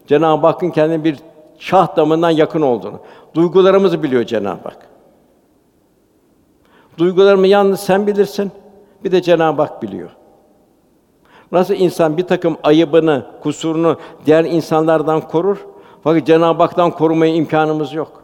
Cenab-ı 0.07 0.47
Hakk'ın 0.47 0.69
kendine 0.69 1.03
bir 1.03 1.17
şah 1.59 1.95
damından 1.95 2.29
yakın 2.29 2.61
olduğunu. 2.61 2.99
Duygularımızı 3.33 4.03
biliyor 4.03 4.23
Cenab-ı 4.23 4.69
Hak. 4.69 4.89
Duygularımı 6.97 7.47
yalnız 7.47 7.79
sen 7.79 8.07
bilirsin. 8.07 8.51
Bir 9.03 9.11
de 9.11 9.21
Cenab-ı 9.21 9.61
Hak 9.61 9.83
biliyor. 9.83 10.09
Nasıl 11.51 11.73
insan 11.73 12.17
bir 12.17 12.23
takım 12.23 12.57
ayıbını, 12.63 13.25
kusurunu 13.43 13.97
diğer 14.25 14.43
insanlardan 14.43 15.21
korur, 15.21 15.57
fakat 16.03 16.27
Cenab-ı 16.27 16.63
Hak'tan 16.63 16.91
korumaya 16.91 17.33
imkanımız 17.33 17.93
yok. 17.93 18.23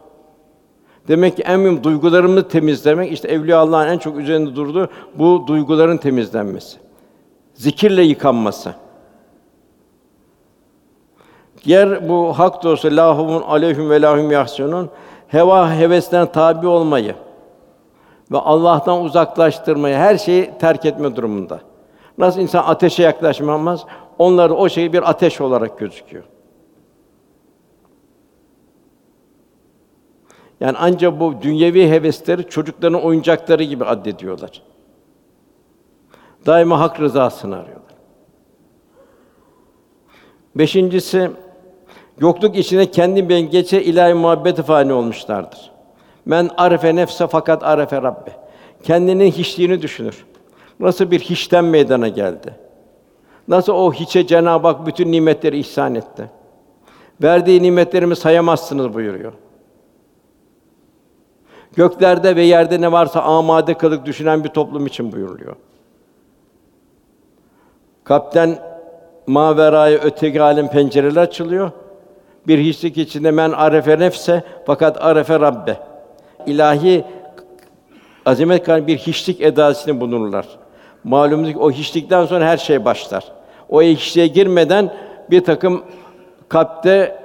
Demek 1.08 1.36
ki 1.36 1.42
en 1.42 1.60
mühim 1.60 1.84
duygularımızı 1.84 2.48
temizlemek, 2.48 3.12
işte 3.12 3.28
Evliya 3.28 3.58
Allah'ın 3.58 3.88
en 3.88 3.98
çok 3.98 4.18
üzerinde 4.18 4.56
durduğu 4.56 4.88
bu 5.14 5.44
duyguların 5.46 5.96
temizlenmesi. 5.96 6.81
Zikirle 7.62 8.02
yıkanması. 8.02 8.74
Diğer 11.64 12.08
bu 12.08 12.38
hak 12.38 12.62
dostu 12.64 12.96
lahuvun 12.96 13.42
aleyhim 13.42 13.90
ve 13.90 14.02
lahum 14.02 14.30
yahsunun 14.30 14.90
heva 15.28 15.74
heveslerine 15.74 16.32
tabi 16.32 16.66
olmayı 16.66 17.14
ve 18.32 18.38
Allah'tan 18.38 19.02
uzaklaştırmayı, 19.02 19.96
her 19.96 20.18
şeyi 20.18 20.50
terk 20.60 20.84
etme 20.84 21.16
durumunda. 21.16 21.60
Nasıl 22.18 22.40
insan 22.40 22.64
ateşe 22.64 23.02
yaklaşmamaz, 23.02 23.84
onlar 24.18 24.50
o 24.50 24.68
şey 24.68 24.92
bir 24.92 25.10
ateş 25.10 25.40
olarak 25.40 25.78
gözüküyor. 25.78 26.24
Yani 30.60 30.76
ancak 30.80 31.20
bu 31.20 31.34
dünyevi 31.42 31.90
hevesleri 31.90 32.48
çocukların 32.48 33.02
oyuncakları 33.02 33.62
gibi 33.62 33.84
addediyorlar. 33.84 34.62
Daima 36.46 36.80
hak 36.80 37.00
rızasını 37.00 37.56
arıyorlar. 37.56 37.82
Beşincisi, 40.54 41.30
yokluk 42.20 42.56
içine 42.56 42.90
kendi 42.90 43.28
ben 43.28 43.40
geçe 43.40 43.82
ilahi 43.82 44.14
muhabbet 44.14 44.62
fani 44.62 44.92
olmuşlardır. 44.92 45.70
Men 46.24 46.50
arefe 46.56 46.96
nefse 46.96 47.26
fakat 47.26 47.62
arefe 47.62 48.02
Rabbe. 48.02 48.30
Kendinin 48.82 49.30
hiçliğini 49.30 49.82
düşünür. 49.82 50.24
Nasıl 50.80 51.10
bir 51.10 51.20
hiçten 51.20 51.64
meydana 51.64 52.08
geldi? 52.08 52.54
Nasıl 53.48 53.72
o 53.72 53.92
hiçe 53.92 54.26
Cenab-ı 54.26 54.66
Hak 54.66 54.86
bütün 54.86 55.12
nimetleri 55.12 55.58
ihsan 55.58 55.94
etti? 55.94 56.30
Verdiği 57.22 57.62
nimetlerimi 57.62 58.16
sayamazsınız 58.16 58.94
buyuruyor. 58.94 59.32
Göklerde 61.76 62.36
ve 62.36 62.42
yerde 62.42 62.80
ne 62.80 62.92
varsa 62.92 63.20
amade 63.20 63.74
kılık 63.74 64.06
düşünen 64.06 64.44
bir 64.44 64.48
toplum 64.48 64.86
için 64.86 65.12
buyuruluyor. 65.12 65.56
Kapten 68.04 68.58
maveraya 69.26 69.98
öteki 69.98 70.42
alem 70.42 70.68
pencereler 70.68 71.22
açılıyor. 71.22 71.70
Bir 72.46 72.58
hiçlik 72.58 72.98
içinde 72.98 73.30
men 73.30 73.50
arefe 73.50 73.98
nefse 73.98 74.42
fakat 74.66 75.04
arefe 75.04 75.40
rabbe. 75.40 75.76
İlahi 76.46 77.04
azamet 78.26 78.64
kadar 78.64 78.86
bir 78.86 78.98
hiçlik 78.98 79.40
edasını 79.40 80.00
bulunurlar. 80.00 80.46
Malumunuz 81.04 81.52
ki 81.52 81.58
o 81.58 81.70
hiçlikten 81.70 82.26
sonra 82.26 82.44
her 82.46 82.56
şey 82.56 82.84
başlar. 82.84 83.24
O 83.68 83.82
hiçliğe 83.82 84.26
girmeden 84.26 84.94
bir 85.30 85.44
takım 85.44 85.84
kalpte 86.48 87.22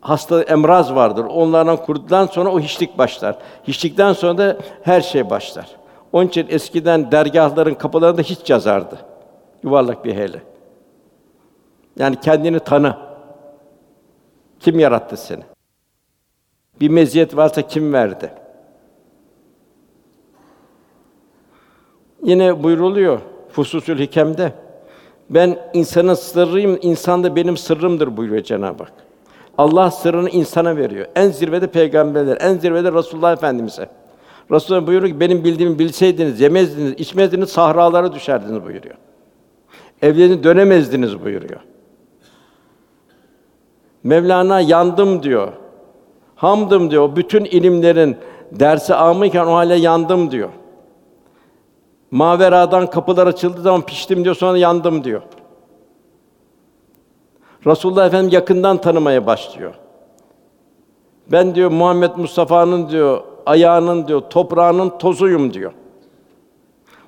hasta 0.00 0.42
emraz 0.42 0.94
vardır. 0.94 1.24
Onlardan 1.24 1.76
kurtulduktan 1.76 2.26
sonra 2.26 2.50
o 2.50 2.60
hiçlik 2.60 2.98
başlar. 2.98 3.36
Hiçlikten 3.64 4.12
sonra 4.12 4.38
da 4.38 4.56
her 4.82 5.00
şey 5.00 5.30
başlar. 5.30 5.66
Onun 6.12 6.28
için 6.28 6.46
eskiden 6.48 7.12
dergahların 7.12 7.74
kapılarında 7.74 8.22
hiç 8.22 8.50
yazardı. 8.50 8.98
Yuvarlak 9.62 10.04
bir 10.04 10.14
hele. 10.14 10.42
Yani 11.98 12.20
kendini 12.20 12.60
tanı. 12.60 12.96
Kim 14.60 14.78
yarattı 14.78 15.16
seni? 15.16 15.42
Bir 16.80 16.88
meziyet 16.88 17.36
varsa 17.36 17.62
kim 17.62 17.92
verdi? 17.92 18.32
Yine 22.22 22.62
buyruluyor 22.62 23.20
Fususül 23.48 23.98
Hikem'de. 23.98 24.52
Ben 25.30 25.58
insanın 25.72 26.14
sırrıyım, 26.14 26.78
insan 26.82 27.24
da 27.24 27.36
benim 27.36 27.56
sırrımdır 27.56 28.16
buyuruyor 28.16 28.42
Cenab-ı 28.42 28.82
Hak. 28.82 28.92
Allah 29.58 29.90
sırrını 29.90 30.30
insana 30.30 30.76
veriyor. 30.76 31.06
En 31.14 31.30
zirvede 31.30 31.66
peygamberler, 31.66 32.38
en 32.40 32.58
zirvede 32.58 32.92
Resulullah 32.92 33.32
Efendimize. 33.32 33.88
Resulullah 34.50 34.86
buyuruyor 34.86 35.12
ki 35.12 35.20
benim 35.20 35.44
bildiğimi 35.44 35.78
bilseydiniz, 35.78 36.40
yemezdiniz, 36.40 36.92
içmezdiniz, 36.92 37.50
sahralara 37.50 38.12
düşerdiniz 38.12 38.64
buyuruyor. 38.64 38.94
Evlerine 40.02 40.44
dönemezdiniz 40.44 41.24
buyuruyor. 41.24 41.60
Mevlana 44.02 44.60
yandım 44.60 45.22
diyor. 45.22 45.52
Hamdım 46.36 46.90
diyor. 46.90 47.16
Bütün 47.16 47.44
ilimlerin 47.44 48.16
dersi 48.52 48.94
almayken 48.94 49.46
o 49.46 49.54
hale 49.54 49.74
yandım 49.74 50.30
diyor. 50.30 50.48
Maveradan 52.10 52.90
kapılar 52.90 53.26
açıldığı 53.26 53.62
zaman 53.62 53.82
piştim 53.82 54.24
diyor, 54.24 54.34
sonra 54.34 54.58
yandım 54.58 55.04
diyor. 55.04 55.22
Resulullah 57.66 58.06
Efendimiz 58.06 58.34
yakından 58.34 58.80
tanımaya 58.80 59.26
başlıyor. 59.26 59.74
Ben 61.32 61.54
diyor 61.54 61.70
Muhammed 61.70 62.10
Mustafa'nın 62.16 62.88
diyor 62.88 63.22
ayağının 63.46 64.08
diyor 64.08 64.20
toprağının 64.20 64.98
tozuyum 64.98 65.54
diyor. 65.54 65.72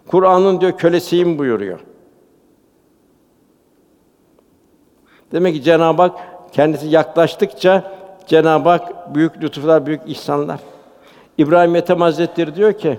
Kur'an'ın 0.07 0.61
diyor 0.61 0.73
kölesiyim 0.73 1.38
buyuruyor. 1.38 1.81
Demek 5.33 5.55
ki 5.55 5.62
Cenab-ı 5.62 6.03
Hak 6.03 6.18
kendisi 6.53 6.87
yaklaştıkça 6.87 7.92
Cenab-ı 8.27 8.68
Hak 8.68 9.14
büyük 9.14 9.42
lütuflar, 9.42 9.87
büyük 9.87 10.01
ihsanlar. 10.07 10.61
İbrahim 11.38 11.77
Ethem 11.77 12.01
Hazretleri 12.01 12.55
diyor 12.55 12.73
ki 12.73 12.99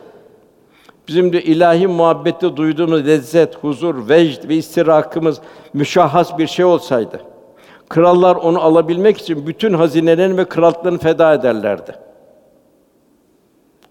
bizim 1.08 1.34
de 1.34 1.44
ilahi 1.44 1.88
muhabbette 1.88 2.58
duyduğumuz 2.58 3.08
lezzet, 3.08 3.56
huzur, 3.64 4.10
vecd 4.10 4.50
ve 4.50 4.56
istirakımız 4.56 5.42
müşahhas 5.74 6.38
bir 6.38 6.48
şey 6.48 6.66
olsaydı 6.66 7.22
Krallar 7.90 8.36
onu 8.36 8.62
alabilmek 8.62 9.18
için 9.18 9.48
bütün 9.48 9.74
hazinelerini 9.74 10.38
ve 10.38 10.46
krallıklarını 10.46 10.98
feda 10.98 11.34
ederlerdi. 11.34 11.96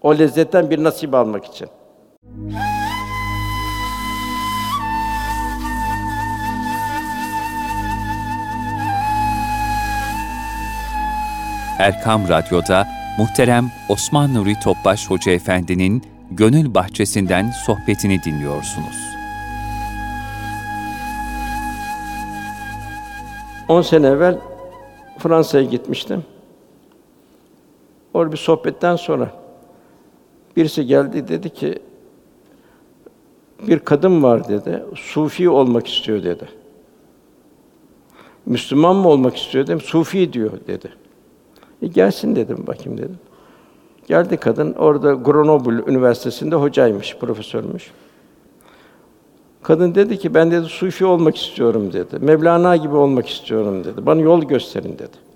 O 0.03 0.17
lezzetten 0.17 0.69
bir 0.69 0.83
nasip 0.83 1.13
almak 1.13 1.45
için. 1.45 1.67
Erkam 11.79 12.29
Radyo'da 12.29 12.87
muhterem 13.17 13.71
Osman 13.89 14.33
Nuri 14.33 14.59
Topbaş 14.63 15.09
Hoca 15.09 15.31
Efendi'nin 15.31 16.03
Gönül 16.31 16.73
Bahçesinden 16.73 17.51
sohbetini 17.65 18.23
dinliyorsunuz. 18.23 19.13
10 23.67 23.81
sene 23.81 24.07
evvel 24.07 24.37
Fransa'ya 25.17 25.63
gitmiştim. 25.63 26.23
Orada 28.13 28.31
bir 28.31 28.37
sohbetten 28.37 28.95
sonra 28.95 29.42
birisi 30.55 30.85
geldi 30.85 31.27
dedi 31.27 31.49
ki 31.49 31.79
bir 33.67 33.79
kadın 33.79 34.23
var 34.23 34.47
dedi. 34.47 34.83
Sufi 34.95 35.49
olmak 35.49 35.87
istiyor 35.87 36.23
dedi. 36.23 36.47
Müslüman 38.45 38.95
mı 38.95 39.07
olmak 39.07 39.37
istiyor 39.37 39.67
dedim. 39.67 39.81
Sufi 39.81 40.33
diyor 40.33 40.51
dedi. 40.67 40.89
E 41.81 41.87
gelsin 41.87 42.35
dedim 42.35 42.63
bakayım 42.67 42.97
dedim. 42.97 43.19
Geldi 44.07 44.37
kadın 44.37 44.73
orada 44.73 45.13
Grenoble 45.13 45.91
Üniversitesi'nde 45.91 46.55
hocaymış, 46.55 47.17
profesörmüş. 47.17 47.91
Kadın 49.63 49.95
dedi 49.95 50.17
ki 50.19 50.33
ben 50.33 50.51
dedi 50.51 50.65
sufi 50.65 51.05
olmak 51.05 51.37
istiyorum 51.37 51.93
dedi. 51.93 52.19
Mevlana 52.19 52.75
gibi 52.75 52.95
olmak 52.95 53.29
istiyorum 53.29 53.83
dedi. 53.83 54.05
Bana 54.05 54.21
yol 54.21 54.41
gösterin 54.41 54.93
dedi. 54.93 55.32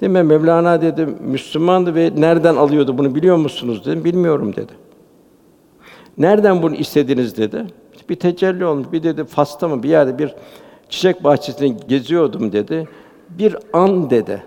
Dedim 0.00 0.14
ben 0.14 0.26
Mevlana 0.26 0.82
dedi 0.82 1.06
Müslümandı 1.20 1.94
ve 1.94 2.12
nereden 2.16 2.56
alıyordu 2.56 2.98
bunu 2.98 3.14
biliyor 3.14 3.36
musunuz 3.36 3.86
dedim. 3.86 4.04
Bilmiyorum 4.04 4.56
dedi. 4.56 4.72
Nereden 6.18 6.62
bunu 6.62 6.74
istediniz 6.74 7.36
dedi. 7.36 7.66
Bir 8.08 8.16
tecelli 8.16 8.66
olmuş. 8.66 8.86
Bir 8.92 9.02
dedi 9.02 9.24
Fas'ta 9.24 9.68
mı 9.68 9.82
bir 9.82 9.88
yerde 9.88 10.18
bir 10.18 10.34
çiçek 10.88 11.24
bahçesinde 11.24 11.68
geziyordum 11.88 12.52
dedi. 12.52 12.88
Bir 13.30 13.56
an 13.72 14.10
dedi. 14.10 14.42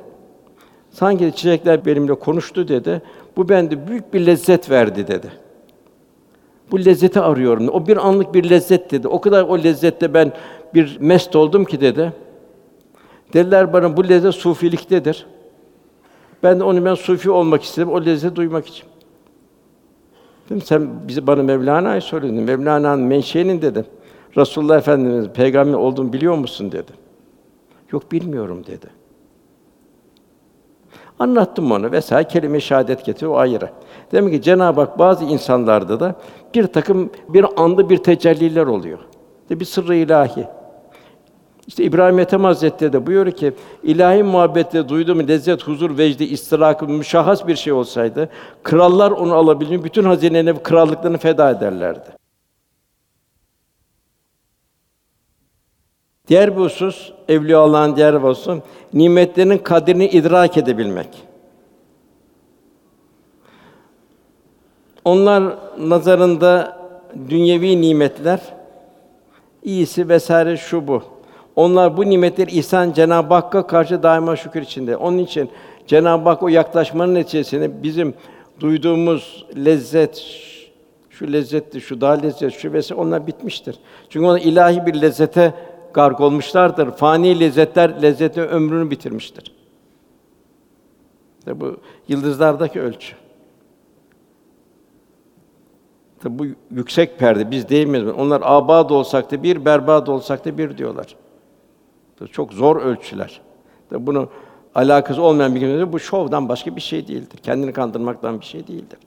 Sanki 0.92 1.34
çiçekler 1.36 1.86
benimle 1.86 2.14
konuştu 2.14 2.68
dedi. 2.68 3.02
Bu 3.38 3.50
bende 3.50 3.88
büyük 3.88 4.14
bir 4.14 4.26
lezzet 4.26 4.70
verdi 4.70 5.08
dedi. 5.08 5.32
Bu 6.72 6.86
lezzeti 6.86 7.20
arıyorum. 7.20 7.68
O 7.68 7.88
bir 7.88 8.08
anlık 8.08 8.34
bir 8.34 8.50
lezzet 8.50 8.92
dedi. 8.92 9.08
O 9.08 9.22
kadar 9.22 9.44
o 9.44 9.58
lezzette 9.58 10.14
ben 10.14 10.32
bir 10.74 10.98
mest 11.00 11.36
oldum 11.36 11.66
ki 11.66 11.82
dedi. 11.82 12.14
Dediler 13.34 13.74
bana 13.74 13.98
bu 13.98 14.10
lezzet 14.10 14.34
sufiliktedir. 14.34 15.26
Ben 16.44 16.60
de 16.60 16.64
onu 16.64 16.86
ben 16.86 16.96
sufi 16.96 17.30
olmak 17.30 17.64
istedim. 17.64 17.90
O 17.90 18.06
lezzeti 18.06 18.36
duymak 18.36 18.68
için. 18.68 18.86
Dedim 20.50 20.62
sen 20.62 21.08
bizi 21.08 21.28
bana 21.28 21.44
Mevlana'yı 21.44 22.02
söyledin. 22.02 22.44
Mevlana'nın 22.44 23.04
menşeinin 23.04 23.62
dedim. 23.62 23.86
Resulullah 24.38 24.78
Efendimiz 24.78 25.30
peygamber 25.30 25.74
olduğunu 25.74 26.14
biliyor 26.14 26.36
musun 26.36 26.72
dedi. 26.72 26.92
Yok 27.92 28.12
bilmiyorum 28.12 28.64
dedi. 28.68 28.88
Anlattım 31.20 31.72
onu 31.72 31.92
vesaire 31.92 32.28
kelime 32.28 32.60
şehadet 32.60 33.06
getiriyor 33.06 33.32
o 33.32 33.38
ayrı. 33.38 33.70
Demek 34.12 34.34
ki 34.34 34.42
Cenab-ı 34.42 34.82
Hak 34.82 35.00
bazı 35.00 35.26
insanlarda 35.26 36.00
da 36.00 36.16
bir 36.56 36.68
takım 36.68 37.10
bir 37.30 37.46
anda 37.64 37.90
bir 37.90 37.98
tecelliler 37.98 38.66
oluyor. 38.66 39.00
De 39.50 39.60
bir 39.60 39.66
sırrı 39.66 39.96
ilahi. 39.96 40.48
İşte 41.68 41.84
İbrahim 41.84 42.20
Ethem 42.20 42.44
Hazretleri 42.44 42.94
de 42.94 43.08
buyuruyor 43.08 43.36
ki 43.36 43.54
ilahi 43.84 44.24
muhabbette 44.24 44.90
duyduğum 44.90 45.28
lezzet, 45.28 45.64
huzur, 45.68 45.98
vecdi, 45.98 46.24
istirakı 46.24 46.88
müşahhas 46.88 47.48
bir 47.48 47.56
şey 47.56 47.74
olsaydı 47.74 48.30
krallar 48.64 49.12
onu 49.12 49.34
alabilir, 49.34 49.84
bütün 49.84 50.04
hazinelerini, 50.04 50.64
krallıklarını 50.64 51.18
feda 51.18 51.52
ederlerdi. 51.52 52.10
Diğer 56.28 56.58
bir 56.58 56.62
husus, 56.62 57.12
evliya 57.28 57.60
Allah'ın 57.60 57.96
diğer 57.96 58.24
bir 58.24 58.28
husus, 58.28 58.60
nimetlerinin 58.94 59.58
kadrini 59.58 60.08
idrak 60.08 60.58
edebilmek. 60.58 61.24
Onlar 65.06 65.58
nazarında 65.80 66.78
dünyevi 67.30 67.82
nimetler, 67.82 68.40
iyisi 69.64 70.10
vesaire 70.10 70.58
şu 70.58 70.88
bu. 70.88 71.17
Onlar 71.58 71.98
bu 71.98 72.10
nimetleri 72.10 72.52
ihsan 72.52 72.92
Cenab-ı 72.92 73.34
Hakk'a 73.34 73.68
karşı 73.68 74.04
daima 74.04 74.36
şükür 74.36 74.62
içinde. 74.62 74.98
Onun 74.98 75.18
için 75.18 75.50
Cenab-ı 75.88 76.30
Hak 76.30 76.44
o 76.44 76.48
yaklaşmanın 76.48 77.16
neticesinde 77.16 77.84
bizim 77.84 78.14
duyduğumuz 78.60 79.46
lezzet, 79.66 80.26
şu 81.10 81.34
lezzetti, 81.34 81.82
şu 81.82 82.02
daha 82.02 82.14
lezzet, 82.14 82.54
şu 82.54 82.74
vesaire 82.74 83.02
onlar 83.02 83.28
bitmiştir. 83.28 83.76
Çünkü 84.10 84.26
onlar 84.26 84.42
ilahi 84.42 84.86
bir 84.86 85.02
lezzete 85.02 85.54
gark 85.94 86.20
olmuşlardır. 86.20 86.92
Fani 86.92 87.40
lezzetler 87.40 88.02
lezzeti 88.02 88.42
ömrünü 88.42 88.92
bitirmiştir. 88.92 89.52
İşte 91.40 91.60
bu 91.60 91.78
yıldızlardaki 92.08 92.82
ölçü. 92.82 93.16
Tabi 96.20 96.40
bu 96.40 96.46
yüksek 96.76 97.20
perde 97.20 97.52
biz 97.52 97.70
değil 97.70 97.88
miyiz? 97.88 98.08
Onlar 98.18 98.42
abad 98.46 98.90
olsak 98.90 99.32
da 99.32 99.44
bir, 99.44 99.66
berbat 99.66 100.10
olsak 100.10 100.46
da 100.46 100.58
bir 100.58 100.78
diyorlar. 100.78 101.16
Çok 102.26 102.54
zor 102.54 102.82
ölçüler. 102.82 103.42
Tabi 103.90 104.08
bunu 104.08 104.30
alakası 104.76 105.22
olmayan 105.22 105.56
bir 105.56 105.60
kimse 105.60 105.94
bu 105.94 106.00
şovdan 106.00 106.50
başka 106.50 106.76
bir 106.76 106.82
şey 106.82 107.08
değildir. 107.08 107.38
Kendini 107.44 107.74
kandırmaktan 107.74 108.40
bir 108.40 108.46
şey 108.46 108.68
değildir. 108.68 109.00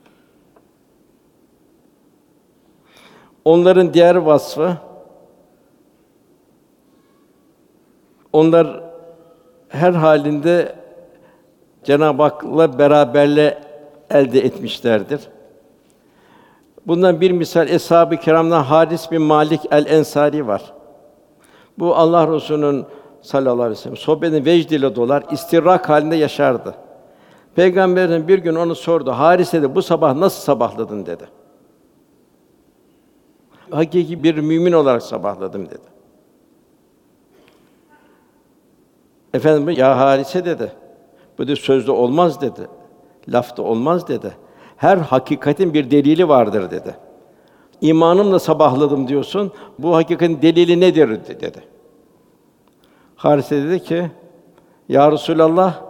Onların 3.45 3.93
diğer 3.93 4.15
vasfı 4.15 4.77
onlar 8.33 8.83
her 9.69 9.93
halinde 9.93 10.75
Cenab-ı 11.83 12.23
Hak'la 12.23 12.79
beraberle 12.79 13.61
elde 14.09 14.39
etmişlerdir. 14.39 15.21
Bundan 16.87 17.21
bir 17.21 17.31
misal 17.31 17.69
Eshab-ı 17.69 18.17
Kiram'dan 18.17 18.63
Haris 18.63 19.11
bin 19.11 19.21
Malik 19.21 19.61
el-Ensari 19.71 20.47
var. 20.47 20.73
Bu 21.79 21.95
Allah 21.95 22.27
Resulü'nün 22.27 22.85
sallallahu 23.21 23.61
aleyhi 23.61 23.71
ve 23.71 23.75
sellem 23.75 23.97
sohbetinde 23.97 24.45
vecd 24.45 24.71
ile 24.71 24.95
dolar, 24.95 25.23
istirrak 25.31 25.89
halinde 25.89 26.15
yaşardı. 26.15 26.75
Peygamberin 27.55 28.27
bir 28.27 28.39
gün 28.39 28.55
onu 28.55 28.75
sordu. 28.75 29.11
Harise 29.11 29.61
de 29.61 29.75
bu 29.75 29.81
sabah 29.81 30.15
nasıl 30.15 30.41
sabahladın 30.41 31.05
dedi. 31.05 31.23
Hakiki 33.71 34.23
bir 34.23 34.35
mümin 34.35 34.71
olarak 34.71 35.03
sabahladım 35.03 35.65
dedi. 35.65 35.91
Efendim 39.33 39.69
ya 39.69 39.97
Harise 39.97 40.45
dedi. 40.45 40.71
Bu 41.37 41.47
da 41.47 41.55
sözde 41.55 41.91
olmaz 41.91 42.41
dedi. 42.41 42.67
Lafta 43.29 43.63
olmaz 43.63 44.07
dedi. 44.07 44.31
Her 44.77 44.97
hakikatin 44.97 45.73
bir 45.73 45.91
delili 45.91 46.27
vardır 46.27 46.71
dedi. 46.71 46.95
İmanımla 47.81 48.39
sabahladım 48.39 49.07
diyorsun. 49.07 49.51
Bu 49.79 49.95
hakikatin 49.95 50.41
delili 50.41 50.79
nedir 50.79 51.09
dedi. 51.41 51.70
Harise 53.21 53.63
dedi 53.63 53.83
ki: 53.83 54.11
Ya 54.89 55.11
Resulallah, 55.11 55.81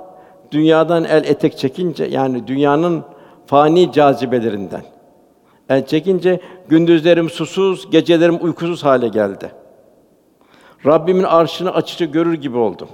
dünyadan 0.51 1.03
el 1.03 1.23
etek 1.23 1.57
çekince 1.57 2.05
yani 2.05 2.47
dünyanın 2.47 3.03
fani 3.45 3.91
cazibelerinden 3.91 4.83
el 5.69 5.85
çekince 5.85 6.39
gündüzlerim 6.69 7.29
susuz, 7.29 7.91
gecelerim 7.91 8.37
uykusuz 8.41 8.83
hale 8.83 9.07
geldi. 9.07 9.51
Rabbimin 10.85 11.23
arşını 11.23 11.73
açıkça 11.73 12.05
görür 12.05 12.33
gibi 12.33 12.57
oldum. 12.57 12.87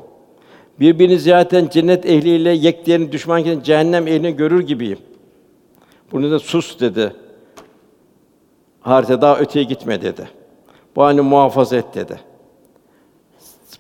Birbirini 0.80 1.20
ziyaretten 1.20 1.68
cennet 1.68 2.06
ehliyle 2.06 2.50
yeklerini 2.50 3.12
düşmanken 3.12 3.60
cehennem 3.62 4.08
ehlini 4.08 4.36
görür 4.36 4.68
gibiyim. 4.68 5.00
Bunu 6.12 6.32
da 6.32 6.40
sus 6.40 6.80
dedi. 6.80 7.14
Harita 8.82 9.22
daha 9.22 9.40
öteye 9.40 9.66
gitme 9.66 10.02
dedi. 10.02 10.30
Bu 10.96 11.04
halini 11.04 11.22
muhafaza 11.22 11.78
et 11.78 11.96
dedi. 11.96 12.20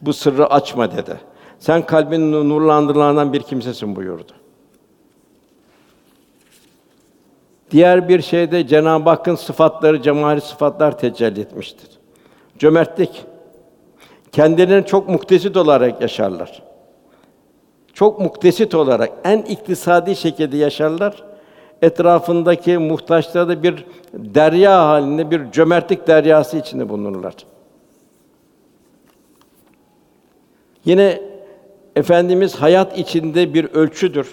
Bu 0.01 0.13
sırrı 0.13 0.47
açma 0.47 0.91
dedi. 0.91 1.17
Sen 1.59 1.85
kalbin 1.85 2.31
nurlandırılandan 2.31 3.33
bir 3.33 3.41
kimsesin 3.41 3.95
buyurdu. 3.95 4.31
Diğer 7.71 8.09
bir 8.09 8.21
şeyde 8.21 8.67
Cenab-ı 8.67 9.09
Hakk'ın 9.09 9.35
sıfatları, 9.35 10.01
cemali 10.01 10.41
sıfatlar 10.41 10.97
tecelli 10.97 11.41
etmiştir. 11.41 11.89
Cömertlik. 12.59 13.25
Kendilerini 14.31 14.85
çok 14.85 15.09
muktesit 15.09 15.57
olarak 15.57 16.01
yaşarlar. 16.01 16.63
Çok 17.93 18.19
muktesit 18.19 18.75
olarak 18.75 19.11
en 19.23 19.41
iktisadi 19.41 20.15
şekilde 20.15 20.57
yaşarlar. 20.57 21.23
Etrafındaki 21.81 22.77
muhtaçlara 22.77 23.47
da 23.47 23.63
bir 23.63 23.85
derya 24.13 24.87
halinde 24.87 25.31
bir 25.31 25.51
cömertlik 25.51 26.07
deryası 26.07 26.57
içinde 26.57 26.89
bulunurlar. 26.89 27.33
Yine 30.87 31.21
efendimiz 31.95 32.55
hayat 32.55 32.97
içinde 32.97 33.53
bir 33.53 33.65
ölçüdür. 33.65 34.27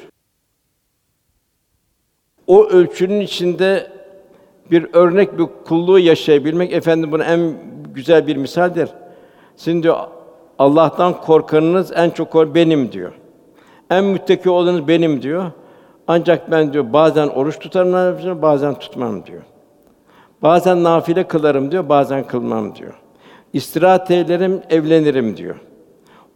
O 2.47 2.65
ölçünün 2.65 3.21
içinde 3.21 3.91
bir 4.71 4.89
örnek 4.93 5.39
bir 5.39 5.47
kulluğu 5.65 5.99
yaşayabilmek 5.99 6.73
efendim 6.73 7.13
bunu 7.13 7.23
en 7.23 7.55
güzel 7.95 8.27
bir 8.27 8.37
misaldir. 8.37 8.89
Sizin 9.57 9.83
diyor 9.83 9.97
Allah'tan 10.59 11.21
korkanınız 11.21 11.93
en 11.95 12.11
çok 12.11 12.31
kork 12.31 12.55
benim 12.55 12.93
diyor. 12.93 13.13
En 13.91 14.05
müttaki 14.05 14.51
olanınız 14.51 14.89
benim 14.89 15.23
diyor. 15.23 15.51
Ancak 16.07 16.51
ben 16.51 16.73
diyor 16.73 16.93
bazen 16.93 17.29
oruç 17.29 17.59
tutarım, 17.59 18.43
bazen 18.43 18.75
tutmam 18.75 19.27
diyor. 19.27 19.43
Bazen 20.43 20.85
nafile 20.85 21.29
kılarım 21.29 21.71
diyor, 21.71 21.89
bazen 21.89 22.27
kılmam 22.27 22.75
diyor. 22.75 22.95
İstirahat 23.53 24.11
ederim, 24.11 24.63
evlenirim 24.71 25.37
diyor. 25.37 25.57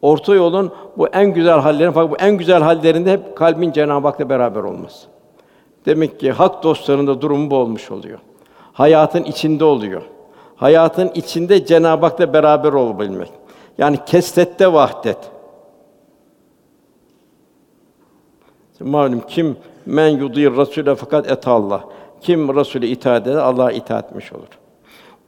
Orta 0.02 0.34
yolun 0.34 0.72
bu 0.96 1.08
en 1.08 1.34
güzel 1.34 1.58
hallerin 1.60 1.90
fakat 1.90 2.10
bu 2.10 2.16
en 2.16 2.36
güzel 2.36 2.62
hallerinde 2.62 3.12
hep 3.12 3.36
kalbin 3.36 3.72
Cenab-ı 3.72 4.08
Hak'la 4.08 4.28
beraber 4.28 4.60
olması. 4.60 5.08
Demek 5.86 6.20
ki 6.20 6.32
hak 6.32 6.62
dostlarında 6.62 7.20
durumu 7.20 7.50
bu 7.50 7.56
olmuş 7.56 7.90
oluyor. 7.90 8.18
Hayatın 8.72 9.24
içinde 9.24 9.64
oluyor. 9.64 10.02
Hayatın 10.56 11.10
içinde 11.14 11.66
Cenab-ı 11.66 12.06
Hak'la 12.06 12.32
beraber 12.32 12.72
olabilmek. 12.72 13.30
Yani 13.78 13.98
kesrette 14.06 14.72
vahdet. 14.72 15.18
Malum 18.80 19.20
kim 19.20 19.56
men 19.86 20.08
yudir 20.08 20.50
Rasûle 20.50 20.94
fakat 20.94 21.30
et 21.30 21.48
Allah. 21.48 21.84
Kim 22.20 22.48
Rasûle 22.48 22.86
itaat 22.86 23.26
eder 23.26 23.36
Allah'a 23.36 23.72
itaat 23.72 24.04
etmiş 24.04 24.32
olur. 24.32 24.48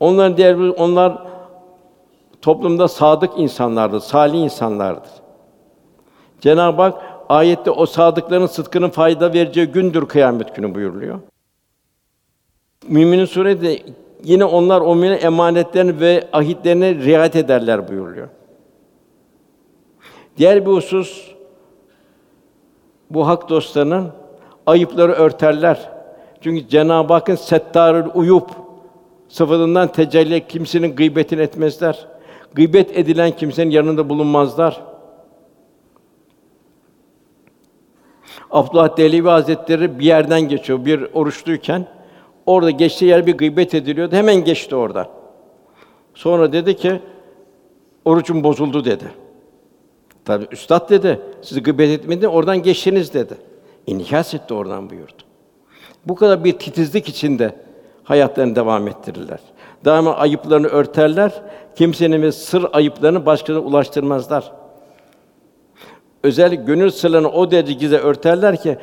Onların 0.01 0.37
diğer 0.37 0.55
onlar 0.55 1.23
toplumda 2.43 2.89
sadık 2.89 3.31
insanlardır, 3.37 4.01
salih 4.01 4.39
insanlardır. 4.39 5.11
Cenab-ı 6.41 6.83
Hak 6.83 7.03
ayette 7.29 7.71
o 7.71 7.87
sadıkların 7.87 8.47
sıdkının 8.47 8.91
fayda 8.91 9.33
vereceği 9.33 9.67
gündür 9.67 10.07
kıyamet 10.07 10.57
günü 10.57 10.75
buyuruluyor. 10.75 11.19
Müminin 12.89 13.25
surede 13.25 13.83
yine 14.25 14.45
onlar 14.45 14.81
o 14.81 14.95
müminin 14.95 15.23
emanetlerini 15.23 16.01
ve 16.01 16.29
ahitlerine 16.33 16.95
riayet 16.95 17.37
ederler 17.37 17.89
buyuruluyor. 17.89 18.29
Diğer 20.37 20.67
bir 20.67 20.71
husus 20.71 21.31
bu 23.11 23.29
hak 23.29 23.49
dostlarının 23.49 24.09
ayıpları 24.67 25.13
örterler. 25.13 25.91
Çünkü 26.41 26.69
Cenab-ı 26.69 27.13
Hakk'ın 27.13 27.35
settarül 27.35 28.11
uyup 28.15 28.51
sıfatından 29.29 29.89
tecelli 29.89 30.47
kimsenin 30.47 30.97
gıybetini 30.97 31.41
etmezler. 31.41 32.07
Gıybet 32.55 32.99
edilen 32.99 33.37
kimsenin 33.37 33.71
yanında 33.71 34.09
bulunmazlar. 34.09 34.83
Abdullah 38.51 38.97
Dehlevi 38.97 39.29
Hazretleri 39.29 39.99
bir 39.99 40.05
yerden 40.05 40.41
geçiyor, 40.41 40.85
bir 40.85 41.07
oruçluyken. 41.15 41.87
Orada 42.47 42.71
geçtiği 42.71 43.05
yer 43.05 43.27
bir 43.27 43.37
gıybet 43.37 43.75
ediliyordu. 43.75 44.17
Hemen 44.17 44.45
geçti 44.45 44.77
orada. 44.77 45.11
Sonra 46.15 46.53
dedi 46.53 46.77
ki, 46.77 47.01
orucum 48.05 48.45
bozuldu 48.45 48.85
dedi. 48.85 49.05
Tabi 50.25 50.47
üstad 50.51 50.91
dedi, 50.91 51.21
sizi 51.43 51.63
gıybet 51.63 51.91
etmedi, 51.91 52.29
oradan 52.29 52.63
geçtiniz 52.63 53.15
dedi. 53.15 53.35
İnhas 53.87 54.35
etti 54.35 54.55
oradan 54.55 54.91
buyurdu. 54.91 55.23
Bu 56.07 56.15
kadar 56.15 56.45
bir 56.45 56.53
titizlik 56.53 57.09
içinde 57.09 57.55
hayatlarını 58.05 58.57
devam 58.57 58.89
ettirirler. 58.89 59.39
Daima 59.85 60.15
ayıplarını 60.15 60.67
örterler, 60.67 61.33
kimsenin 61.75 62.23
ve 62.23 62.33
sır 62.33 62.67
ayıplarını 62.73 63.27
başkalarına 63.27 63.65
ulaştırmazlar. 63.65 64.53
Özel 66.23 66.55
gönül 66.55 66.91
sırlarını 66.91 67.31
o 67.31 67.51
derece 67.51 67.73
gizle 67.73 67.99
örterler 67.99 68.57
ki 68.57 68.79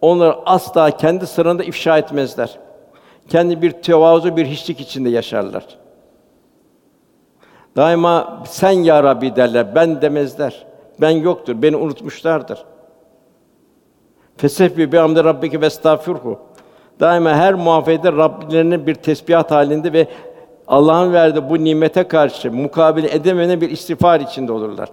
onlar 0.00 0.38
asla 0.46 0.90
kendi 0.90 1.26
sırrını 1.26 1.64
ifşa 1.64 1.98
etmezler. 1.98 2.58
Kendi 3.28 3.62
bir 3.62 3.70
tevazu, 3.70 4.36
bir 4.36 4.46
hiçlik 4.46 4.80
içinde 4.80 5.08
yaşarlar. 5.08 5.64
Daima 7.76 8.42
sen 8.48 8.70
ya 8.70 9.02
Rabbi 9.02 9.36
derler, 9.36 9.74
ben 9.74 10.02
demezler. 10.02 10.66
Ben 11.00 11.10
yoktur, 11.10 11.62
beni 11.62 11.76
unutmuşlardır. 11.76 12.64
Fesebbi 14.36 14.92
bi 14.92 15.00
amde 15.00 15.24
rabbike 15.24 15.60
ve 15.60 15.66
estağfirhu. 15.66 16.38
Daima 17.00 17.30
her 17.30 17.54
muhafede 17.54 18.12
Rablerinin 18.12 18.86
bir 18.86 18.94
tesbihat 18.94 19.50
halinde 19.50 19.92
ve 19.92 20.08
Allah'ın 20.68 21.12
verdiği 21.12 21.50
bu 21.50 21.64
nimete 21.64 22.08
karşı 22.08 22.52
mukabele 22.52 23.14
edemene 23.14 23.60
bir 23.60 23.70
istiğfar 23.70 24.20
içinde 24.20 24.52
olurlar. 24.52 24.90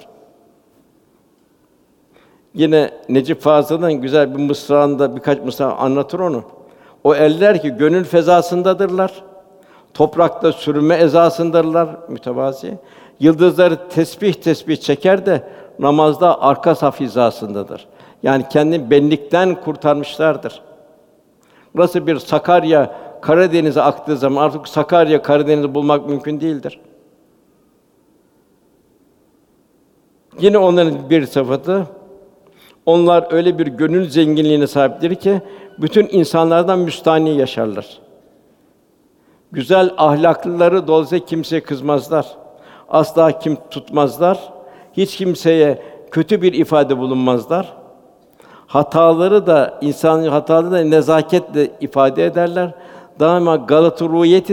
Yine 2.53 2.91
Necip 3.09 3.41
Fazıl'ın 3.41 3.93
güzel 3.93 4.37
bir 4.37 4.43
mısrağında 4.43 5.15
birkaç 5.15 5.39
mısra 5.39 5.75
anlatır 5.75 6.19
onu. 6.19 6.43
O 7.03 7.15
eller 7.15 7.61
ki 7.61 7.69
gönül 7.69 8.03
fezasındadırlar. 8.03 9.23
Toprakta 9.93 10.51
sürünme 10.51 10.95
ezasındırlar 10.95 11.89
mütevazi. 12.07 12.77
Yıldızları 13.19 13.89
tesbih 13.89 14.33
tesbih 14.33 14.77
çeker 14.77 15.25
de 15.25 15.43
namazda 15.79 16.41
arka 16.41 16.75
saf 16.75 16.99
hizasındadır. 16.99 17.87
Yani 18.23 18.45
kendi 18.49 18.89
benlikten 18.91 19.61
kurtarmışlardır. 19.61 20.61
Burası 21.75 22.07
bir 22.07 22.19
Sakarya 22.19 22.95
Karadeniz'e 23.23 23.81
aktığı 23.81 24.17
zaman 24.17 24.43
artık 24.43 24.67
Sakarya 24.67 25.21
Karadeniz'i 25.21 25.75
bulmak 25.75 26.09
mümkün 26.09 26.41
değildir. 26.41 26.79
Yine 30.39 30.57
onların 30.57 31.09
bir 31.09 31.25
sıfatı 31.25 31.87
onlar 32.85 33.33
öyle 33.33 33.59
bir 33.59 33.67
gönül 33.67 34.09
zenginliğine 34.09 34.67
sahiptir 34.67 35.15
ki 35.15 35.41
bütün 35.77 36.07
insanlardan 36.11 36.79
müstahni 36.79 37.37
yaşarlar. 37.37 37.99
Güzel 39.51 39.93
ahlaklıları 39.97 40.87
dolayısıyla 40.87 41.25
kimseye 41.25 41.63
kızmazlar. 41.63 42.27
Asla 42.89 43.39
kim 43.39 43.57
tutmazlar. 43.71 44.53
Hiç 44.93 45.17
kimseye 45.17 45.81
kötü 46.11 46.41
bir 46.41 46.53
ifade 46.53 46.97
bulunmazlar. 46.97 47.73
Hataları 48.67 49.47
da 49.47 49.77
insan 49.81 50.23
hataları 50.23 50.71
da 50.71 50.79
nezaketle 50.79 51.71
ifade 51.81 52.25
ederler. 52.25 52.73
Daima 53.19 53.55
galatı 53.55 54.05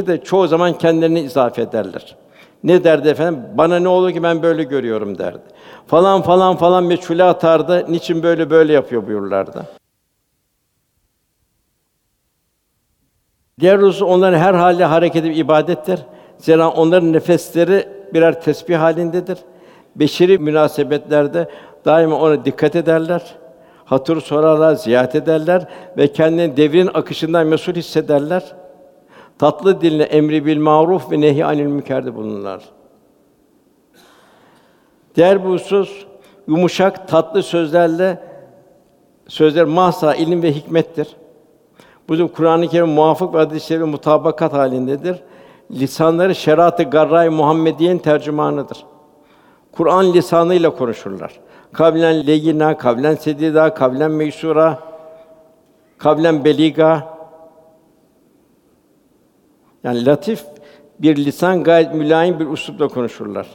de 0.07 0.25
çoğu 0.25 0.49
zaman 0.49 0.79
kendilerini 0.79 1.21
izafe 1.21 1.63
ederler. 1.63 2.17
Ne 2.65 2.85
derdi 2.85 3.09
efendim? 3.09 3.43
Bana 3.55 3.79
ne 3.79 3.89
olur 3.89 4.13
ki 4.13 4.23
ben 4.23 4.43
böyle 4.43 4.63
görüyorum 4.63 5.19
derdi. 5.19 5.43
Falan 5.87 6.23
falan 6.23 6.57
falan 6.57 6.85
meçhule 6.85 7.25
atardı. 7.25 7.93
Niçin 7.93 8.23
böyle 8.23 8.51
böyle 8.51 8.73
yapıyor 8.73 9.07
buyurlardı. 9.07 9.67
Diğer 13.61 13.79
husus 13.79 14.03
onların 14.03 14.39
her 14.39 14.55
hali 14.55 14.85
hareket 14.85 15.25
edip 15.25 15.37
ibadettir. 15.37 16.01
Zira 16.39 16.71
onların 16.71 17.13
nefesleri 17.13 17.89
birer 18.15 18.41
tesbih 18.41 18.79
halindedir. 18.79 19.39
Beşeri 19.97 20.39
münasebetlerde 20.39 21.51
daima 21.85 22.17
ona 22.21 22.45
dikkat 22.45 22.77
ederler. 22.77 23.40
Hatır 23.91 24.21
sorarlar, 24.21 24.75
ziyaret 24.75 25.15
ederler 25.15 25.67
ve 25.97 26.13
kendini 26.13 26.57
devrin 26.57 26.91
akışından 26.95 27.47
mesul 27.47 27.75
hissederler. 27.75 28.53
Tatlı 29.39 29.81
diline 29.81 30.03
emri 30.03 30.47
bil 30.47 30.59
maruf 30.59 31.13
ve 31.13 31.21
nehi 31.21 31.45
anil 31.45 31.67
münker 31.67 32.15
bulunurlar. 32.15 32.65
Diğer 35.17 35.45
bir 35.45 35.51
husus 35.51 36.07
yumuşak, 36.49 37.09
tatlı 37.09 37.43
sözlerle 37.43 38.23
sözler 39.29 39.65
mahsa 39.65 40.15
ilim 40.15 40.43
ve 40.43 40.53
hikmettir. 40.53 41.09
Bu 42.09 42.33
Kur'an-ı 42.33 42.69
Kerim 42.69 42.89
muvafık 42.89 43.35
ve 43.35 43.39
hadis-i 43.39 43.79
mutabakat 43.79 44.53
halindedir. 44.53 45.23
Lisanları 45.71 46.35
şeriat-ı 46.35 46.83
garray 46.83 47.29
Muhammediyen 47.29 47.99
tercümanıdır. 47.99 48.85
Kur'an 49.73 50.13
lisanıyla 50.13 50.77
konuşurlar. 50.77 51.41
Kavlen 51.73 52.27
leyina, 52.27 52.77
kavlen 52.77 53.15
sedida, 53.15 53.75
kavlen 53.75 54.11
meysura, 54.11 54.79
kavlen 55.99 56.45
beliga. 56.45 57.09
Yani 59.85 60.07
latif 60.07 60.45
bir 60.99 61.17
lisan 61.17 61.65
gayet 61.65 61.95
mülayim 61.95 62.41
bir 62.41 62.47
üslupla 62.47 62.89
konuşurlar. 62.89 63.47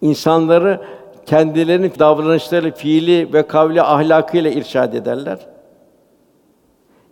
İnsanları 0.00 0.80
kendilerinin 1.26 1.92
davranışları, 1.98 2.74
fiili 2.74 3.32
ve 3.32 3.46
kavli 3.46 3.82
ahlakıyla 3.82 4.50
irşad 4.50 4.92
ederler. 4.92 5.38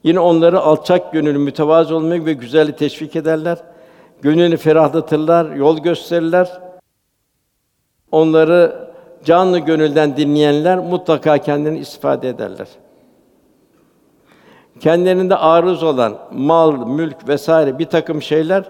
Yine 0.05 0.21
onları 0.21 0.61
alçak 0.61 1.13
gönüllü, 1.13 1.39
mütevazı 1.39 1.97
olmayı 1.97 2.27
ve 2.27 2.33
güzelliği 2.33 2.77
teşvik 2.77 3.17
ederler. 3.17 3.59
Gönlünü 4.23 4.57
ferahlatırlar, 4.57 5.55
yol 5.55 5.79
gösterirler. 5.79 6.61
Onları 8.13 8.86
canlı 9.27 9.59
gönülden 9.59 10.17
dinleyenler 10.17 10.79
mutlaka 10.79 11.39
kendini 11.39 11.79
istifade 11.79 12.29
ederler. 12.29 12.69
Kendilerinde 14.81 15.37
arız 15.37 15.83
olan 15.83 16.19
mal, 16.33 16.87
mülk 16.87 17.29
vesaire 17.29 17.79
bir 17.79 17.85
takım 17.85 18.23
şeyler 18.23 18.65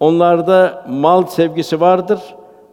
onlarda 0.00 0.84
mal 0.88 1.26
sevgisi 1.26 1.80
vardır 1.80 2.20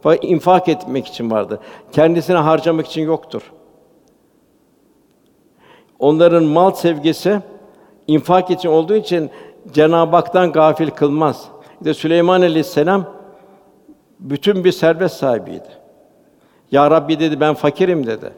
fakat 0.00 0.24
infak 0.24 0.68
etmek 0.68 1.06
için 1.06 1.30
vardır. 1.30 1.58
Kendisine 1.92 2.36
harcamak 2.36 2.86
için 2.86 3.02
yoktur. 3.02 3.52
Onların 5.98 6.44
mal 6.44 6.70
sevgisi 6.70 7.40
infak 8.06 8.50
için 8.50 8.68
olduğu 8.68 8.94
için 8.94 9.30
Cenab-ı 9.72 10.16
Hak'tan 10.16 10.52
gafil 10.52 10.90
kılmaz. 10.90 11.48
İşte 11.80 11.94
Süleyman 11.94 12.40
Aleyhisselam 12.40 13.04
bütün 14.20 14.64
bir 14.64 14.72
servet 14.72 15.12
sahibiydi. 15.12 15.87
Ya 16.72 16.90
Rabbi 16.90 17.20
dedi 17.20 17.40
ben 17.40 17.54
fakirim 17.54 18.06
dedi. 18.06 18.32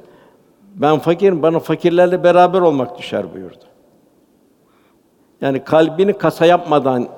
Ben 0.75 0.99
fakirim, 0.99 1.43
bana 1.43 1.59
fakirlerle 1.59 2.25
beraber 2.25 2.61
olmak 2.61 2.99
düşer 2.99 3.35
buyurdu. 3.35 3.65
Yani 5.41 5.65
kalbini 5.65 6.13
kasa 6.13 6.47
yapmadan 6.47 7.09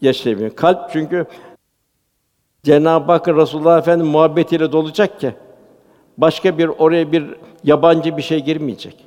yaşayabilir. 0.00 0.50
Kalp 0.50 0.90
çünkü 0.92 1.26
Cenab-ı 2.62 3.12
Hakk'ın 3.12 3.36
Resulullah 3.36 3.78
Efendimiz 3.78 4.12
muhabbetiyle 4.12 4.72
dolacak 4.72 5.20
ki 5.20 5.34
başka 6.18 6.58
bir 6.58 6.68
oraya 6.68 7.12
bir 7.12 7.36
yabancı 7.64 8.16
bir 8.16 8.22
şey 8.22 8.44
girmeyecek. 8.44 9.06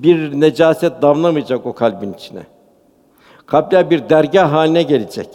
Bir 0.00 0.40
necaset 0.40 1.02
damlamayacak 1.02 1.66
o 1.66 1.72
kalbin 1.74 2.12
içine. 2.12 2.42
Kalpler 3.46 3.90
bir 3.90 4.08
dergah 4.08 4.52
haline 4.52 4.82
gelecek. 4.82 5.28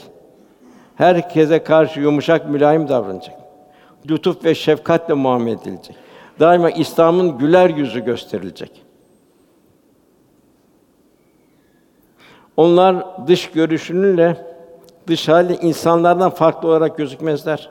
Herkese 0.97 1.63
karşı 1.63 1.99
yumuşak, 1.99 2.49
mülayim 2.49 2.87
davranacak. 2.87 3.35
Lütuf 4.09 4.45
ve 4.45 4.55
şefkatle 4.55 5.13
muamele 5.13 5.51
edilecek. 5.51 5.95
Daima 6.39 6.69
İslam'ın 6.69 7.37
güler 7.37 7.69
yüzü 7.69 8.05
gösterilecek. 8.05 8.83
Onlar 12.57 13.05
dış 13.27 13.51
görüşünüyle, 13.51 14.45
dış 15.07 15.27
hali 15.27 15.55
insanlardan 15.55 16.29
farklı 16.29 16.69
olarak 16.69 16.97
gözükmezler. 16.97 17.69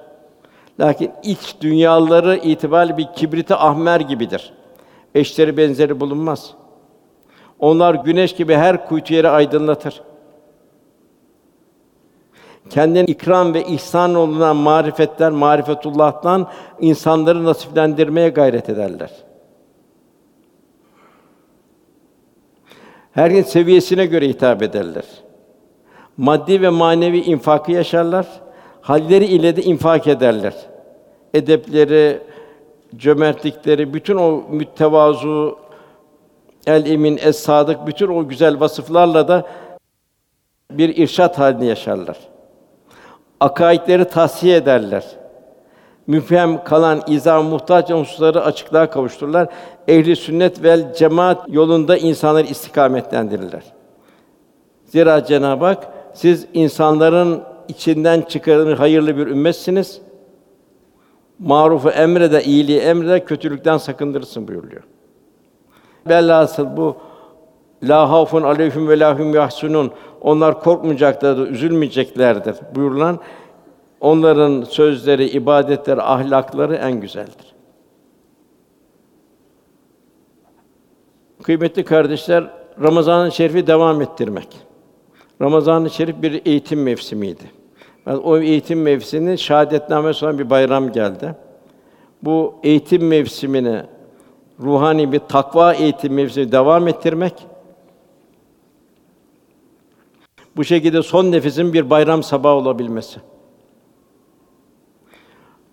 Lakin 0.81 1.11
iç 1.22 1.57
dünyaları 1.61 2.37
itibariyle 2.37 2.97
bir 2.97 3.07
kibriti 3.16 3.55
ahmer 3.55 4.01
gibidir. 4.01 4.53
Eşleri 5.14 5.57
benzeri 5.57 6.01
bulunmaz. 6.01 6.55
Onlar 7.59 7.95
güneş 7.95 8.35
gibi 8.35 8.55
her 8.55 8.89
kuytu 8.89 9.14
yeri 9.14 9.29
aydınlatır. 9.29 10.03
Kendine 12.71 13.05
ikram 13.05 13.55
ve 13.55 13.64
ihsan 13.64 14.14
olunan 14.14 14.57
marifetler, 14.57 15.31
marifetullah'tan 15.31 16.49
insanları 16.81 17.45
nasiplendirmeye 17.45 18.29
gayret 18.29 18.71
ederler. 18.71 19.11
Herkesin 23.12 23.51
seviyesine 23.51 24.07
göre 24.07 24.29
hitap 24.29 24.62
ederler. 24.62 25.05
Maddi 26.17 26.62
ve 26.62 26.69
manevi 26.69 27.21
infakı 27.21 27.73
yaşarlar. 27.73 28.27
Halleri 28.81 29.25
ile 29.25 29.57
de 29.57 29.62
infak 29.62 30.07
ederler. 30.07 30.55
Edepleri, 31.35 32.23
cömertlikleri, 32.97 33.95
bütün 33.95 34.17
o 34.17 34.43
mütevazu, 34.51 35.59
el 36.67 36.87
emin, 36.87 37.19
es 37.23 37.39
sadık, 37.39 37.87
bütün 37.87 38.09
o 38.09 38.29
güzel 38.29 38.61
vasıflarla 38.61 39.29
da 39.29 39.47
bir 40.71 40.97
irşat 40.97 41.39
halinde 41.39 41.64
yaşarlar. 41.64 42.17
Akaidleri 43.41 44.05
tahsiye 44.05 44.57
ederler. 44.57 45.05
Müfhem 46.07 46.64
kalan 46.64 47.03
izah 47.07 47.45
muhtaç 47.45 47.91
unsurları 47.91 48.45
açıklığa 48.45 48.91
kavuştururlar. 48.91 49.49
Ehli 49.89 50.16
sünnet 50.16 50.62
vel 50.62 50.95
cemaat 50.95 51.45
yolunda 51.49 51.97
insanları 51.97 52.47
istikametlendirirler. 52.47 53.62
Zira 54.84 55.24
Cenab-ı 55.24 55.64
Hak 55.64 55.89
siz 56.14 56.47
insanların 56.55 57.43
içinden 57.68 58.20
çıkarılmış 58.20 58.78
hayırlı 58.78 59.16
bir 59.16 59.26
ümmetsiniz. 59.26 60.01
Marufu 61.39 61.91
emrede, 61.91 62.45
iyiliği 62.45 62.78
emrede, 62.78 63.24
kötülükten 63.24 63.78
sakındırırsın 63.78 64.49
buyuruyor. 64.49 64.82
Velhasıl 66.09 66.76
bu 66.76 66.97
la 67.83 68.11
havfun 68.11 68.43
aleyhim 68.43 68.89
ve 68.89 68.99
lahum 68.99 69.35
yahsunun 69.35 69.91
onlar 70.20 70.61
korkmayacaklardır, 70.62 71.51
üzülmeyeceklerdir 71.51 72.57
buyurulan 72.74 73.18
onların 74.01 74.62
sözleri, 74.62 75.29
ibadetleri, 75.29 76.03
ahlakları 76.03 76.74
en 76.74 77.01
güzeldir. 77.01 77.55
Kıymetli 81.43 81.85
kardeşler, 81.85 82.51
Ramazan-ı 82.83 83.33
Şerif'i 83.33 83.66
devam 83.66 84.03
ettirmek. 84.03 84.49
Ramazan-ı 85.43 85.91
Şerif 85.91 86.22
bir 86.22 86.43
eğitim 86.47 86.83
mevsimiydi. 86.83 87.51
Yani 88.07 88.18
o 88.18 88.39
eğitim 88.39 88.83
mevsimini 88.83 89.39
şahadetname 89.39 90.12
sonra 90.12 90.39
bir 90.39 90.51
bayram 90.51 90.93
geldi. 90.93 91.35
Bu 92.22 92.55
eğitim 92.62 93.07
mevsimini 93.07 93.83
ruhani 94.61 95.12
bir 95.12 95.18
takva 95.18 95.74
eğitim 95.74 96.14
mevsimi 96.14 96.53
devam 96.53 96.89
ettirmek. 96.89 97.35
Bu 100.57 100.64
şekilde 100.64 101.02
son 101.02 101.32
nefesin 101.32 101.72
bir 101.72 101.90
bayram 101.90 102.22
sabahı 102.22 102.54
olabilmesi. 102.54 103.20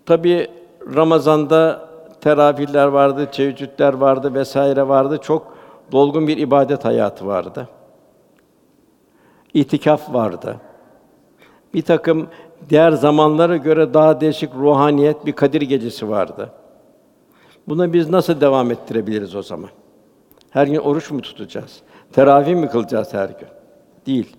Tabi 0.06 0.50
Ramazan'da 0.94 1.88
teravihler 2.20 2.86
vardı, 2.86 3.28
teheccüdler 3.32 3.92
vardı 3.92 4.34
vesaire 4.34 4.88
vardı. 4.88 5.18
Çok 5.22 5.56
dolgun 5.92 6.28
bir 6.28 6.36
ibadet 6.36 6.84
hayatı 6.84 7.26
vardı. 7.26 7.68
İtikaf 9.54 10.14
vardı. 10.14 10.56
Bir 11.74 11.82
takım 11.82 12.28
diğer 12.68 12.92
zamanlara 12.92 13.56
göre 13.56 13.94
daha 13.94 14.20
değişik 14.20 14.54
ruhaniyet 14.54 15.26
bir 15.26 15.32
Kadir 15.32 15.62
gecesi 15.62 16.08
vardı. 16.08 16.50
Buna 17.68 17.92
biz 17.92 18.10
nasıl 18.10 18.40
devam 18.40 18.70
ettirebiliriz 18.70 19.34
o 19.34 19.42
zaman? 19.42 19.70
Her 20.50 20.66
gün 20.66 20.78
oruç 20.78 21.10
mu 21.10 21.20
tutacağız? 21.20 21.82
Teravih 22.12 22.54
mi 22.54 22.68
kılacağız 22.68 23.14
her 23.14 23.28
gün? 23.28 23.48
Değil. 24.06 24.36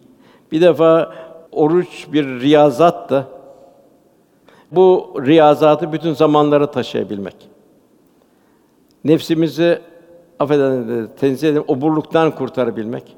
Bir 0.52 0.62
defa 0.62 1.14
oruç 1.52 2.08
bir 2.14 2.26
riyazat 2.26 3.10
da 3.10 3.28
bu 4.72 5.14
riyazatı 5.26 5.92
bütün 5.92 6.14
zamanlara 6.14 6.72
taşıyabilmek. 6.72 7.36
Nefsimizi 9.04 9.82
affedersiniz 10.40 11.10
tenzih 11.20 11.50
edeyim, 11.50 11.64
oburluktan 11.68 12.36
kurtarabilmek, 12.36 13.16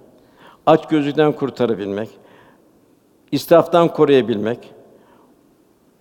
aç 0.65 0.88
gözlükten 0.88 1.32
kurtarabilmek, 1.32 2.09
israftan 3.32 3.88
koruyabilmek, 3.88 4.73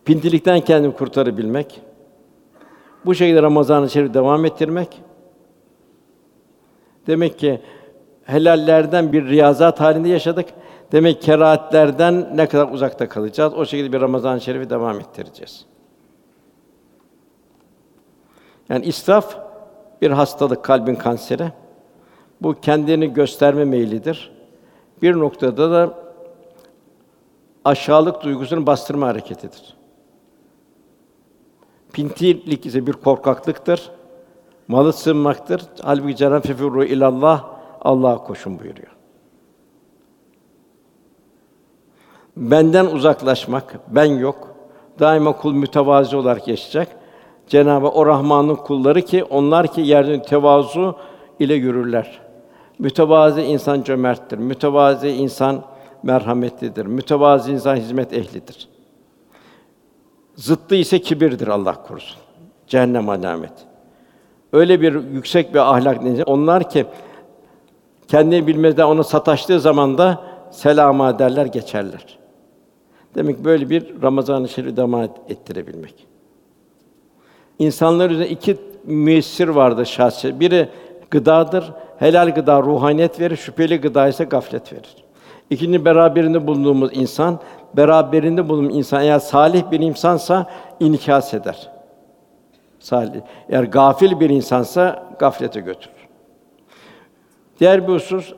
pintilikten 0.04 0.60
kendini 0.60 0.94
kurtarabilmek, 0.94 1.80
bu 3.06 3.14
şekilde 3.14 3.42
Ramazan-ı 3.42 3.90
Şerif 3.90 4.14
devam 4.14 4.44
ettirmek. 4.44 5.02
Demek 7.06 7.38
ki 7.38 7.60
helallerden 8.24 9.12
bir 9.12 9.26
riyazat 9.26 9.80
halinde 9.80 10.08
yaşadık. 10.08 10.46
Demek 10.92 11.22
kerahatlerden 11.22 12.36
ne 12.36 12.48
kadar 12.48 12.72
uzakta 12.72 13.08
kalacağız. 13.08 13.54
O 13.54 13.66
şekilde 13.66 13.92
bir 13.92 14.00
Ramazan-ı 14.00 14.40
Şerif'i 14.40 14.70
devam 14.70 15.00
ettireceğiz. 15.00 15.66
Yani 18.68 18.84
israf 18.84 19.38
bir 20.02 20.10
hastalık, 20.10 20.64
kalbin 20.64 20.94
kanseri. 20.94 21.52
Bu 22.42 22.54
kendini 22.60 23.12
gösterme 23.12 23.64
meylidir. 23.64 24.32
Bir 25.02 25.18
noktada 25.18 25.70
da 25.70 25.94
aşağılık 27.64 28.22
duygusunu 28.22 28.66
bastırma 28.66 29.06
hareketidir. 29.06 29.76
Pintilik 31.92 32.66
ise 32.66 32.86
bir 32.86 32.92
korkaklıktır. 32.92 33.90
Malı 34.68 34.92
sığınmaktır. 34.92 35.62
Halbuki 35.82 36.16
Cenab-ı 36.16 36.48
Fefurru 36.48 36.84
ilallah 36.84 37.44
Allah'a 37.80 38.24
koşun 38.24 38.58
buyuruyor. 38.58 38.95
Benden 42.36 42.86
uzaklaşmak, 42.86 43.80
ben 43.88 44.04
yok. 44.04 44.48
Daima 44.98 45.36
kul 45.36 45.52
mütevazi 45.52 46.16
olarak 46.16 46.48
yaşayacak. 46.48 46.88
Cenab-ı 47.48 47.88
o 47.88 48.06
Rahman'ın 48.06 48.54
kulları 48.54 49.02
ki 49.02 49.24
onlar 49.24 49.66
ki 49.72 49.80
yeryüzünde 49.80 50.22
tevazu 50.22 50.96
ile 51.38 51.54
yürürler. 51.54 52.20
Mütevazi 52.78 53.42
insan 53.42 53.82
cömerttir. 53.82 54.38
Mütevazi 54.38 55.08
insan 55.08 55.62
merhametlidir. 56.02 56.86
Mütevazi 56.86 57.52
insan 57.52 57.76
hizmet 57.76 58.12
ehlidir. 58.12 58.68
Zıttı 60.34 60.74
ise 60.74 61.00
kibirdir 61.00 61.48
Allah 61.48 61.82
korusun. 61.82 62.18
Cehennem 62.66 63.08
alamet. 63.08 63.52
Öyle 64.52 64.80
bir 64.80 65.04
yüksek 65.12 65.54
bir 65.54 65.58
ahlak 65.58 66.02
nedeni 66.02 66.24
onlar 66.24 66.70
ki 66.70 66.86
kendini 68.08 68.46
bilmezden 68.46 68.86
ona 68.86 69.02
sataştığı 69.02 69.60
zaman 69.60 69.98
da 69.98 70.20
selama 70.50 71.18
derler 71.18 71.46
geçerler. 71.46 72.18
Demek 73.16 73.44
böyle 73.44 73.70
bir 73.70 74.02
Ramazan-ı 74.02 74.48
Şerif 74.48 74.76
devam 74.76 75.02
ettirebilmek. 75.28 76.06
İnsanlar 77.58 78.10
üzerinde 78.10 78.30
iki 78.30 78.56
müessir 78.84 79.48
vardır 79.48 79.84
şahsi. 79.84 80.40
Biri 80.40 80.68
gıdadır. 81.10 81.72
Helal 81.98 82.34
gıda 82.34 82.62
ruhaniyet 82.62 83.20
verir, 83.20 83.36
şüpheli 83.36 83.80
gıda 83.80 84.08
ise 84.08 84.24
gaflet 84.24 84.72
verir. 84.72 84.96
İkinci 85.50 85.84
beraberinde 85.84 86.46
bulunduğumuz 86.46 86.90
insan, 86.92 87.40
beraberinde 87.76 88.48
bulunduğumuz 88.48 88.76
insan 88.76 89.02
eğer 89.02 89.18
salih 89.18 89.70
bir 89.70 89.80
insansa 89.80 90.50
inikas 90.80 91.34
eder. 91.34 91.70
Salih. 92.80 93.20
Eğer 93.48 93.62
gafil 93.62 94.20
bir 94.20 94.30
insansa 94.30 95.06
gaflete 95.18 95.60
götürür. 95.60 95.96
Diğer 97.60 97.88
bir 97.88 97.92
husus 97.92 98.32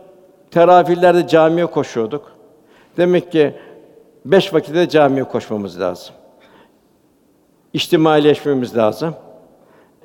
teravihlerde 0.50 1.28
camiye 1.28 1.66
koşuyorduk. 1.66 2.32
Demek 2.96 3.32
ki 3.32 3.54
beş 4.30 4.54
vakitte 4.54 4.88
camiye 4.88 5.24
koşmamız 5.24 5.80
lazım. 5.80 6.14
İçtimaileşmemiz 7.72 8.76
lazım. 8.76 9.14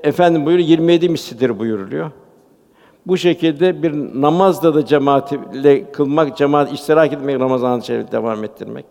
Efendim 0.03 0.45
buyur 0.45 0.59
27 0.59 1.09
mislidir 1.09 1.59
buyuruluyor. 1.59 2.11
Bu 3.05 3.17
şekilde 3.17 3.83
bir 3.83 4.21
namazda 4.21 4.75
da 4.75 4.85
cemaatle 4.85 5.91
kılmak, 5.91 6.37
cemaat 6.37 6.73
iştirak 6.73 7.13
etmek 7.13 7.39
Ramazan-ı 7.39 7.83
Şerif 7.83 8.11
devam 8.11 8.43
ettirmek. 8.43 8.85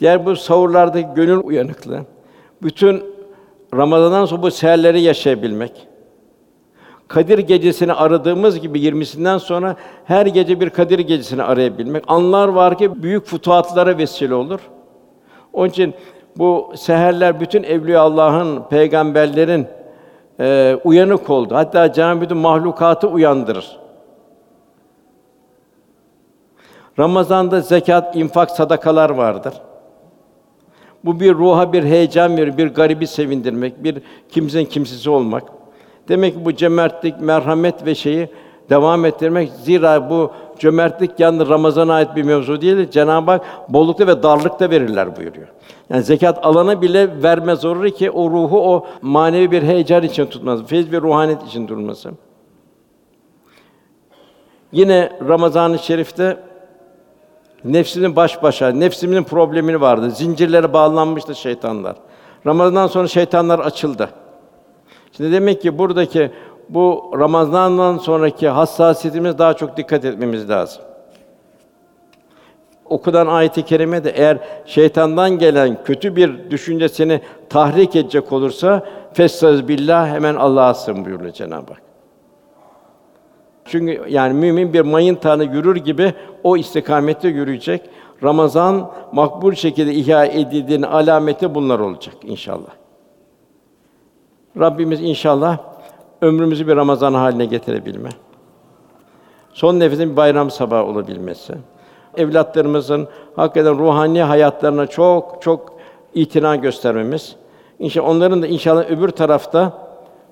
Diğer 0.00 0.26
bu 0.26 0.36
sahurlarda 0.36 1.00
gönül 1.00 1.40
uyanıklığı. 1.44 2.00
Bütün 2.62 3.04
Ramazan'dan 3.74 4.24
sonra 4.24 4.42
bu 4.42 4.50
seherleri 4.50 5.00
yaşayabilmek. 5.00 5.88
Kadir 7.12 7.38
gecesini 7.38 7.92
aradığımız 7.92 8.60
gibi 8.60 8.80
20'sinden 8.80 9.38
sonra 9.38 9.76
her 10.04 10.26
gece 10.26 10.60
bir 10.60 10.70
Kadir 10.70 10.98
gecesini 10.98 11.42
arayabilmek. 11.42 12.04
Anlar 12.06 12.48
var 12.48 12.78
ki 12.78 13.02
büyük 13.02 13.26
futuhatlara 13.26 13.98
vesile 13.98 14.34
olur. 14.34 14.60
Onun 15.52 15.68
için 15.68 15.94
bu 16.36 16.72
seherler 16.76 17.40
bütün 17.40 17.62
evliya 17.62 18.00
Allah'ın, 18.00 18.62
peygamberlerin 18.70 19.66
e, 20.40 20.78
uyanık 20.84 21.30
oldu. 21.30 21.54
Hatta 21.54 21.92
Cenab-ı 21.92 22.20
bütün 22.20 22.36
mahlukatı 22.36 23.08
uyandırır. 23.08 23.78
Ramazanda 26.98 27.60
zekat, 27.60 28.16
infak, 28.16 28.50
sadakalar 28.50 29.10
vardır. 29.10 29.54
Bu 31.04 31.20
bir 31.20 31.34
ruha 31.34 31.72
bir 31.72 31.84
heyecan 31.84 32.36
verir, 32.36 32.56
bir 32.56 32.66
garibi 32.74 33.06
sevindirmek, 33.06 33.84
bir 33.84 34.02
kimsenin 34.28 34.64
kimsesi 34.64 35.10
olmak. 35.10 35.61
Demek 36.08 36.34
ki 36.34 36.44
bu 36.44 36.54
cömertlik, 36.54 37.20
merhamet 37.20 37.86
ve 37.86 37.94
şeyi 37.94 38.28
devam 38.70 39.04
ettirmek. 39.04 39.50
Zira 39.50 40.10
bu 40.10 40.30
cömertlik 40.58 41.10
yalnız 41.20 41.48
Ramazan'a 41.48 41.94
ait 41.94 42.16
bir 42.16 42.22
mevzu 42.22 42.60
değil. 42.60 42.90
Cenab-ı 42.90 43.30
Hak 43.30 43.42
bollukta 43.68 44.06
ve 44.06 44.22
darlıkta 44.22 44.70
verirler 44.70 45.16
buyuruyor. 45.16 45.48
Yani 45.90 46.02
zekat 46.02 46.46
alana 46.46 46.82
bile 46.82 47.22
verme 47.22 47.56
zorur 47.56 47.90
ki 47.90 48.10
o 48.10 48.30
ruhu 48.30 48.74
o 48.74 48.86
manevi 49.02 49.50
bir 49.50 49.62
heyecan 49.62 50.02
için 50.02 50.26
tutması, 50.26 50.64
feyiz 50.64 50.92
ve 50.92 51.00
ruhaniyet 51.00 51.42
için 51.42 51.68
durması. 51.68 52.10
Yine 54.72 55.12
Ramazan-ı 55.28 55.78
Şerif'te 55.78 56.38
nefsinin 57.64 58.16
baş 58.16 58.42
başa, 58.42 58.68
nefsimizin 58.68 59.22
problemini 59.22 59.80
vardı. 59.80 60.10
Zincirlere 60.10 60.72
bağlanmıştı 60.72 61.34
şeytanlar. 61.34 61.96
Ramazan'dan 62.46 62.86
sonra 62.86 63.08
şeytanlar 63.08 63.58
açıldı. 63.58 64.08
Şimdi 65.16 65.32
demek 65.32 65.62
ki 65.62 65.78
buradaki 65.78 66.30
bu 66.68 67.12
Ramazan'dan 67.18 67.98
sonraki 67.98 68.48
hassasiyetimiz 68.48 69.38
daha 69.38 69.54
çok 69.54 69.76
dikkat 69.76 70.04
etmemiz 70.04 70.50
lazım. 70.50 70.82
Okudan 72.84 73.26
ayet-i 73.26 73.62
kerime 73.62 74.04
de 74.04 74.10
eğer 74.10 74.38
şeytandan 74.66 75.38
gelen 75.38 75.84
kötü 75.84 76.16
bir 76.16 76.50
düşünce 76.50 76.88
seni 76.88 77.20
tahrik 77.48 77.96
edecek 77.96 78.32
olursa 78.32 78.86
festaz 79.12 79.68
billah 79.68 80.08
hemen 80.08 80.34
Allah'a 80.34 80.74
sığın 80.74 81.04
buyuruyor 81.04 81.32
Cenab-ı 81.32 81.72
Hak. 81.72 81.82
Çünkü 83.64 84.02
yani 84.08 84.34
mümin 84.34 84.72
bir 84.72 84.80
mayın 84.80 85.14
tanı 85.14 85.44
yürür 85.44 85.76
gibi 85.76 86.14
o 86.42 86.56
istikamette 86.56 87.28
yürüyecek. 87.28 87.82
Ramazan 88.22 88.90
makbul 89.12 89.54
şekilde 89.54 89.92
ihya 89.92 90.24
edildiğinin 90.24 90.82
alameti 90.82 91.54
bunlar 91.54 91.78
olacak 91.78 92.14
inşallah. 92.22 92.81
Rabbimiz 94.60 95.00
inşallah 95.00 95.58
ömrümüzü 96.22 96.66
bir 96.66 96.76
Ramazan 96.76 97.14
haline 97.14 97.44
getirebilme. 97.44 98.08
Son 99.52 99.80
nefesin 99.80 100.10
bir 100.10 100.16
bayram 100.16 100.50
sabahı 100.50 100.84
olabilmesi. 100.84 101.54
Evlatlarımızın 102.16 103.08
hakikaten 103.36 103.78
ruhani 103.78 104.22
hayatlarına 104.22 104.86
çok 104.86 105.42
çok 105.42 105.72
itina 106.14 106.56
göstermemiz. 106.56 107.36
İnşallah 107.78 108.08
onların 108.08 108.42
da 108.42 108.46
inşallah 108.46 108.90
öbür 108.90 109.08
tarafta 109.08 109.72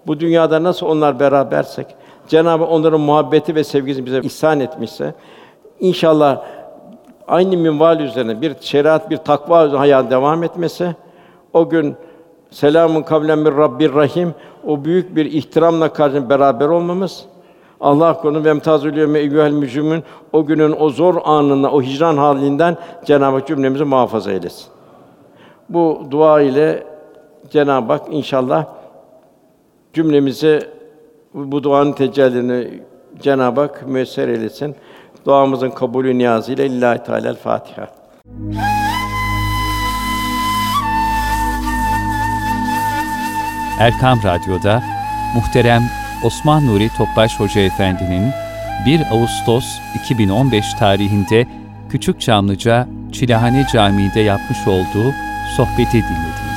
bu 0.06 0.20
dünyada 0.20 0.62
nasıl 0.62 0.86
onlar 0.86 1.20
berabersek 1.20 1.86
Cenab-ı 2.28 2.64
onların 2.64 3.00
muhabbeti 3.00 3.54
ve 3.54 3.64
sevgisini 3.64 4.06
bize 4.06 4.20
ihsan 4.20 4.60
etmişse 4.60 5.14
inşallah 5.80 6.42
aynı 7.28 7.56
minval 7.56 8.00
üzerine 8.00 8.40
bir 8.40 8.54
şeriat, 8.60 9.10
bir 9.10 9.16
takva 9.16 9.64
üzerine 9.64 9.78
hayat 9.78 10.10
devam 10.10 10.42
etmesi 10.42 10.94
o 11.52 11.68
gün 11.68 11.96
selamun 12.50 13.02
kavlen 13.02 13.38
min 13.38 13.56
Rabbir 13.56 13.94
Rahim 13.94 14.34
o 14.66 14.84
büyük 14.84 15.16
bir 15.16 15.24
ihtiramla 15.24 15.92
karşı 15.92 16.30
beraber 16.30 16.68
olmamız 16.68 17.24
Allah 17.80 18.20
konu 18.20 18.44
ve 18.44 18.50
emtazül 18.50 18.96
yevme 18.96 19.18
eyyuhel 19.18 19.52
mücrimün 19.52 20.02
o 20.32 20.46
günün 20.46 20.74
o 20.78 20.90
zor 20.90 21.14
anında 21.24 21.70
o 21.70 21.82
hicran 21.82 22.16
halinden 22.16 22.76
Cenab-ı 23.04 23.36
Hak 23.36 23.46
cümlemizi 23.46 23.84
muhafaza 23.84 24.32
eylesin. 24.32 24.66
Bu 25.68 26.02
dua 26.10 26.40
ile 26.40 26.86
Cenab-ı 27.50 27.92
Hak 27.92 28.02
inşallah 28.10 28.66
cümlemizi 29.92 30.60
bu 31.34 31.62
duanın 31.62 31.92
tecellini 31.92 32.80
Cenab-ı 33.20 33.60
Hak 33.60 33.86
müyesser 33.86 34.28
eylesin. 34.28 34.76
Duamızın 35.26 35.70
kabulü 35.70 36.18
niyazıyla 36.18 36.64
İllahi 36.64 37.04
Teala 37.04 37.34
Fatiha. 37.34 37.88
Erkam 43.80 44.22
Radyo'da 44.22 44.82
muhterem 45.34 45.82
Osman 46.22 46.66
Nuri 46.66 46.88
Topbaş 46.96 47.40
Hoca 47.40 47.60
Efendi'nin 47.60 48.32
1 48.86 49.00
Ağustos 49.10 49.64
2015 49.94 50.74
tarihinde 50.74 51.46
Küçük 51.90 52.20
Çamlıca 52.20 52.88
Çilehane 53.12 53.66
Camii'de 53.72 54.20
yapmış 54.20 54.58
olduğu 54.66 55.14
sohbeti 55.56 55.92
dinlediniz. 55.92 56.49